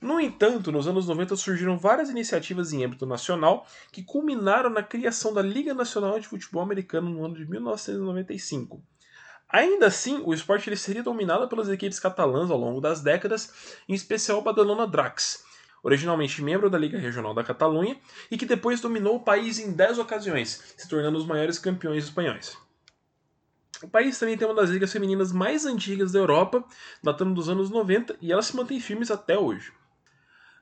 No 0.00 0.20
entanto, 0.20 0.70
nos 0.70 0.86
anos 0.86 1.08
90 1.08 1.34
surgiram 1.34 1.76
várias 1.76 2.08
iniciativas 2.08 2.72
em 2.72 2.84
âmbito 2.84 3.04
nacional 3.04 3.66
que 3.90 4.04
culminaram 4.04 4.70
na 4.70 4.82
criação 4.82 5.34
da 5.34 5.42
Liga 5.42 5.74
Nacional 5.74 6.20
de 6.20 6.28
Futebol 6.28 6.62
Americano 6.62 7.10
no 7.10 7.24
ano 7.24 7.34
de 7.34 7.48
1995. 7.48 8.80
Ainda 9.48 9.86
assim, 9.86 10.20
o 10.24 10.34
esporte 10.34 10.68
ele 10.68 10.76
seria 10.76 11.02
dominado 11.02 11.48
pelas 11.48 11.68
equipes 11.68 11.98
catalãs 11.98 12.50
ao 12.50 12.58
longo 12.58 12.80
das 12.80 13.00
décadas, 13.00 13.80
em 13.88 13.94
especial 13.94 14.38
o 14.38 14.42
Badalona 14.42 14.86
Drax, 14.86 15.45
originalmente 15.86 16.42
membro 16.42 16.68
da 16.68 16.76
Liga 16.76 16.98
Regional 16.98 17.32
da 17.32 17.44
Catalunha 17.44 17.96
e 18.28 18.36
que 18.36 18.44
depois 18.44 18.80
dominou 18.80 19.14
o 19.14 19.20
país 19.20 19.60
em 19.60 19.70
10 19.70 20.00
ocasiões, 20.00 20.74
se 20.76 20.88
tornando 20.88 21.16
os 21.16 21.24
maiores 21.24 21.60
campeões 21.60 22.02
espanhóis. 22.02 22.58
O 23.80 23.86
país 23.86 24.18
também 24.18 24.36
tem 24.36 24.48
uma 24.48 24.56
das 24.56 24.68
ligas 24.68 24.90
femininas 24.90 25.30
mais 25.30 25.64
antigas 25.64 26.10
da 26.10 26.18
Europa, 26.18 26.64
datando 27.00 27.34
dos 27.34 27.48
anos 27.48 27.70
90, 27.70 28.16
e 28.20 28.32
elas 28.32 28.46
se 28.46 28.56
mantêm 28.56 28.80
firmes 28.80 29.12
até 29.12 29.38
hoje. 29.38 29.72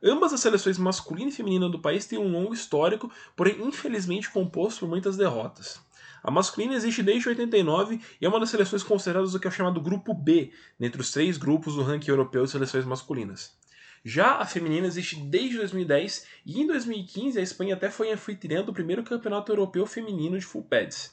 Ambas 0.03 0.35
as 0.35 0.41
seleções 0.41 0.77
masculina 0.77 1.31
e 1.31 1.33
feminina 1.33 1.71
do 1.71 1.79
país 1.79 2.05
têm 2.05 2.19
um 2.19 2.31
longo 2.31 2.53
histórico, 2.53 3.11
porém 3.35 3.67
infelizmente 3.67 4.31
composto 4.31 4.81
por 4.81 4.91
muitas 4.91 5.17
derrotas. 5.17 5.81
A 6.23 6.31
masculina 6.31 6.75
existe 6.75 7.03
desde 7.03 7.31
89 7.31 7.99
e 8.21 8.27
é 8.27 8.29
uma 8.29 8.41
das 8.41 8.51
seleções 8.51 8.83
consideradas 8.83 9.35
o 9.35 9.41
que 9.41 9.49
é 9.49 9.51
chamado 9.51 9.81
Grupo 9.81 10.13
B, 10.13 10.53
dentre 10.79 11.01
os 11.01 11.11
três 11.11 11.39
grupos 11.39 11.77
do 11.77 11.83
ranking 11.83 12.11
europeu 12.11 12.45
de 12.45 12.51
seleções 12.51 12.85
masculinas. 12.85 13.64
Já 14.05 14.37
a 14.37 14.45
feminina 14.45 14.87
existe 14.87 15.17
desde 15.17 15.57
2010 15.57 16.27
e 16.45 16.61
em 16.61 16.67
2015 16.67 17.39
a 17.39 17.43
Espanha 17.43 17.75
até 17.75 17.89
foi 17.89 18.13
anfitriã 18.13 18.63
do 18.63 18.73
primeiro 18.73 19.03
campeonato 19.03 19.51
europeu 19.51 19.87
feminino 19.87 20.39
de 20.39 20.45
full 20.45 20.63
pads. 20.63 21.11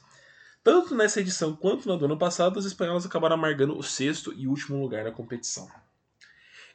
Tanto 0.62 0.94
nessa 0.94 1.20
edição 1.20 1.56
quanto 1.56 1.88
na 1.88 1.96
do 1.96 2.04
ano 2.04 2.18
passado, 2.18 2.58
as 2.58 2.66
espanholas 2.66 3.06
acabaram 3.06 3.34
amargando 3.34 3.76
o 3.76 3.82
sexto 3.82 4.32
e 4.36 4.46
último 4.46 4.80
lugar 4.80 5.04
na 5.04 5.10
competição. 5.10 5.68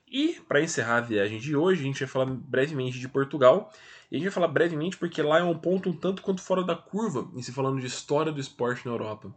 E, 0.10 0.42
para 0.48 0.62
encerrar 0.62 0.98
a 0.98 1.02
viagem 1.02 1.38
de 1.38 1.56
hoje, 1.56 1.82
a 1.82 1.84
gente 1.84 2.00
vai 2.00 2.08
falar 2.08 2.26
brevemente 2.26 3.00
de 3.00 3.08
Portugal. 3.08 3.72
E 4.10 4.16
a 4.16 4.18
gente 4.18 4.28
vai 4.28 4.34
falar 4.34 4.48
brevemente 4.48 4.98
porque 4.98 5.22
lá 5.22 5.40
é 5.40 5.44
um 5.44 5.58
ponto 5.58 5.90
um 5.90 5.96
tanto 5.96 6.22
quanto 6.22 6.42
fora 6.42 6.64
da 6.64 6.76
curva 6.76 7.30
em 7.36 7.42
se 7.42 7.52
falando 7.52 7.80
de 7.80 7.88
história 7.88 8.32
do 8.32 8.40
esporte 8.40 8.86
na 8.86 8.94
Europa. 8.94 9.34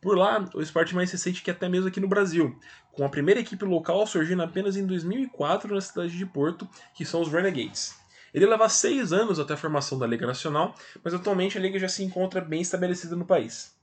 Por 0.00 0.16
lá, 0.16 0.48
o 0.54 0.60
esporte 0.60 0.94
mais 0.94 1.10
recente 1.10 1.42
que 1.42 1.50
até 1.50 1.68
mesmo 1.68 1.88
aqui 1.88 1.98
no 1.98 2.06
Brasil, 2.06 2.56
com 2.92 3.04
a 3.04 3.08
primeira 3.08 3.40
equipe 3.40 3.64
local 3.64 4.06
surgindo 4.06 4.42
apenas 4.42 4.76
em 4.76 4.86
2004 4.86 5.74
na 5.74 5.80
cidade 5.80 6.16
de 6.16 6.24
Porto, 6.24 6.68
que 6.94 7.04
são 7.04 7.20
os 7.20 7.32
Renegades. 7.32 7.96
Ele 8.32 8.46
leva 8.46 8.68
seis 8.68 9.12
anos 9.12 9.40
até 9.40 9.54
a 9.54 9.56
formação 9.56 9.98
da 9.98 10.06
Liga 10.06 10.26
Nacional, 10.26 10.74
mas 11.02 11.14
atualmente 11.14 11.58
a 11.58 11.60
Liga 11.60 11.78
já 11.80 11.88
se 11.88 12.04
encontra 12.04 12.40
bem 12.40 12.60
estabelecida 12.60 13.16
no 13.16 13.24
país. 13.24 13.76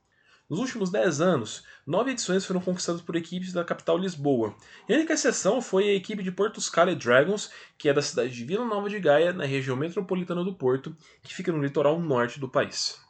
Nos 0.48 0.60
últimos 0.60 0.92
10 0.92 1.22
anos, 1.22 1.64
nove 1.88 2.12
edições 2.12 2.46
foram 2.46 2.62
conquistadas 2.62 3.02
por 3.02 3.16
equipes 3.16 3.52
da 3.52 3.66
capital 3.66 3.98
Lisboa. 3.98 4.56
E 4.88 4.94
a 4.94 4.96
única 4.96 5.14
exceção 5.14 5.60
foi 5.60 5.90
a 5.90 5.96
equipe 5.96 6.22
de 6.22 6.32
Porto 6.32 6.62
Scala 6.62 6.96
Dragons, 6.96 7.50
que 7.80 7.90
é 7.90 7.94
da 7.94 8.02
cidade 8.02 8.32
de 8.32 8.46
Vila 8.46 8.64
Nova 8.64 8.88
de 8.88 9.00
Gaia, 9.00 9.34
na 9.34 9.44
região 9.44 9.76
metropolitana 9.76 10.44
do 10.44 10.54
Porto, 10.54 10.96
que 11.24 11.34
fica 11.34 11.52
no 11.52 11.64
litoral 11.64 12.00
norte 12.00 12.40
do 12.40 12.48
país. 12.48 13.04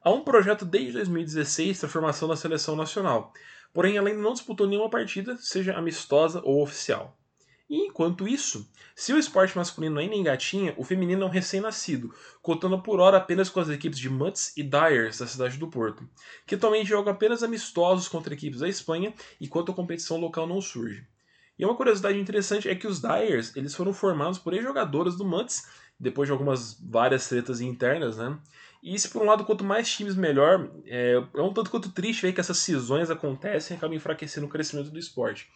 Há 0.00 0.10
um 0.10 0.22
projeto 0.22 0.64
desde 0.64 0.92
2016 0.92 1.80
da 1.80 1.88
formação 1.88 2.28
da 2.28 2.36
seleção 2.36 2.76
nacional, 2.76 3.32
porém 3.72 3.96
ela 3.96 4.08
ainda 4.08 4.22
não 4.22 4.32
disputou 4.32 4.66
nenhuma 4.66 4.88
partida, 4.88 5.36
seja 5.38 5.74
amistosa 5.76 6.40
ou 6.44 6.62
oficial. 6.62 7.18
E 7.68 7.86
enquanto 7.86 8.26
isso, 8.26 8.66
se 8.96 9.12
o 9.12 9.18
esporte 9.18 9.56
masculino 9.56 9.98
ainda 9.98 10.14
engatinha, 10.14 10.72
o 10.78 10.84
feminino 10.84 11.22
é 11.22 11.26
um 11.26 11.30
recém-nascido, 11.30 12.14
contando 12.40 12.80
por 12.80 12.98
hora 12.98 13.18
apenas 13.18 13.50
com 13.50 13.60
as 13.60 13.68
equipes 13.68 13.98
de 13.98 14.08
Mutts 14.08 14.56
e 14.56 14.62
Dyers 14.62 15.18
da 15.18 15.26
cidade 15.26 15.58
do 15.58 15.68
Porto, 15.68 16.08
que 16.46 16.54
atualmente 16.54 16.88
jogam 16.88 17.12
apenas 17.12 17.42
amistosos 17.42 18.08
contra 18.08 18.32
equipes 18.32 18.60
da 18.60 18.68
Espanha 18.68 19.12
enquanto 19.40 19.70
a 19.70 19.74
competição 19.74 20.16
local 20.16 20.46
não 20.46 20.60
surge. 20.60 21.06
E 21.58 21.64
uma 21.64 21.76
curiosidade 21.76 22.18
interessante 22.18 22.68
é 22.68 22.74
que 22.74 22.86
os 22.86 23.00
Dyers 23.00 23.54
eles 23.54 23.74
foram 23.74 23.92
formados 23.92 24.38
por 24.38 24.54
ex-jogadoras 24.54 25.16
do 25.16 25.24
Mutts, 25.24 25.66
depois 26.00 26.28
de 26.28 26.32
algumas 26.32 26.80
várias 26.80 27.28
tretas 27.28 27.60
internas, 27.60 28.16
né? 28.16 28.38
E 28.82 28.98
se 28.98 29.08
por 29.08 29.22
um 29.22 29.26
lado, 29.26 29.44
quanto 29.44 29.64
mais 29.64 29.90
times 29.90 30.14
melhor, 30.14 30.70
é, 30.86 31.14
é 31.34 31.42
um 31.42 31.52
tanto 31.52 31.70
quanto 31.70 31.90
triste 31.90 32.22
ver 32.22 32.32
que 32.32 32.40
essas 32.40 32.58
cisões 32.58 33.10
acontecem 33.10 33.74
e 33.74 33.76
acabam 33.76 33.96
enfraquecendo 33.96 34.46
o 34.46 34.50
crescimento 34.50 34.90
do 34.90 34.98
esporte 34.98 35.48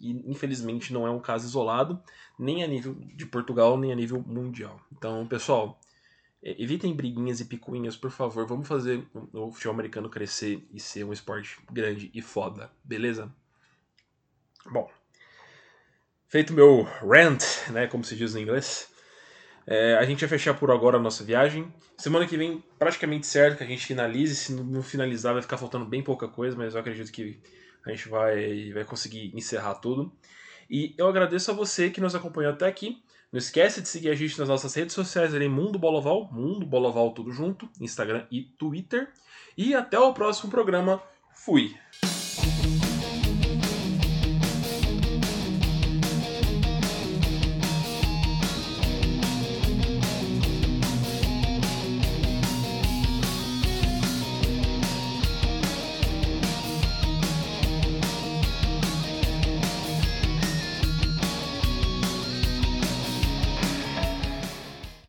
e 0.00 0.10
infelizmente 0.30 0.92
não 0.92 1.06
é 1.06 1.10
um 1.10 1.20
caso 1.20 1.46
isolado, 1.46 2.02
nem 2.38 2.64
a 2.64 2.66
nível 2.66 2.94
de 2.94 3.26
Portugal, 3.26 3.76
nem 3.76 3.92
a 3.92 3.94
nível 3.94 4.22
mundial. 4.26 4.80
Então, 4.90 5.26
pessoal, 5.26 5.78
evitem 6.42 6.96
briguinhas 6.96 7.40
e 7.40 7.44
picuinhas, 7.44 7.96
por 7.96 8.10
favor. 8.10 8.46
Vamos 8.46 8.66
fazer 8.66 9.06
o 9.32 9.52
futebol 9.52 9.74
americano 9.74 10.08
crescer 10.08 10.66
e 10.72 10.80
ser 10.80 11.04
um 11.04 11.12
esporte 11.12 11.58
grande 11.70 12.10
e 12.14 12.22
foda, 12.22 12.72
beleza? 12.82 13.30
Bom, 14.64 14.90
feito 16.28 16.54
meu 16.54 16.82
rant, 16.82 17.42
né, 17.70 17.86
como 17.86 18.02
se 18.02 18.16
diz 18.16 18.34
em 18.34 18.42
inglês, 18.42 18.90
é, 19.66 19.94
a 19.94 20.04
gente 20.04 20.20
vai 20.20 20.28
fechar 20.28 20.54
por 20.54 20.70
agora 20.70 20.96
a 20.96 21.00
nossa 21.00 21.22
viagem. 21.24 21.72
Semana 21.96 22.26
que 22.26 22.36
vem, 22.36 22.62
praticamente 22.78 23.26
certo 23.26 23.58
que 23.58 23.64
a 23.64 23.66
gente 23.66 23.86
finalize. 23.86 24.34
Se 24.34 24.52
não 24.52 24.82
finalizar, 24.82 25.32
vai 25.32 25.42
ficar 25.42 25.58
faltando 25.58 25.84
bem 25.84 26.02
pouca 26.02 26.28
coisa, 26.28 26.56
mas 26.56 26.74
eu 26.74 26.80
acredito 26.80 27.10
que 27.12 27.40
a 27.86 27.90
gente 27.90 28.08
vai, 28.08 28.72
vai 28.72 28.84
conseguir 28.84 29.32
encerrar 29.34 29.74
tudo. 29.76 30.12
E 30.68 30.94
eu 30.96 31.08
agradeço 31.08 31.50
a 31.50 31.54
você 31.54 31.90
que 31.90 32.00
nos 32.00 32.14
acompanhou 32.14 32.52
até 32.52 32.66
aqui. 32.66 33.02
Não 33.32 33.38
esquece 33.38 33.80
de 33.80 33.88
seguir 33.88 34.10
a 34.10 34.14
gente 34.14 34.38
nas 34.38 34.48
nossas 34.48 34.74
redes 34.74 34.94
sociais 34.94 35.34
ali, 35.34 35.48
Mundo 35.48 35.78
Boloval, 35.78 36.28
Mundo 36.32 36.66
Boloval 36.66 37.12
tudo 37.12 37.30
junto, 37.30 37.68
Instagram 37.80 38.26
e 38.30 38.42
Twitter. 38.42 39.08
E 39.56 39.74
até 39.74 39.98
o 39.98 40.12
próximo 40.12 40.50
programa. 40.50 41.02
Fui! 41.32 41.74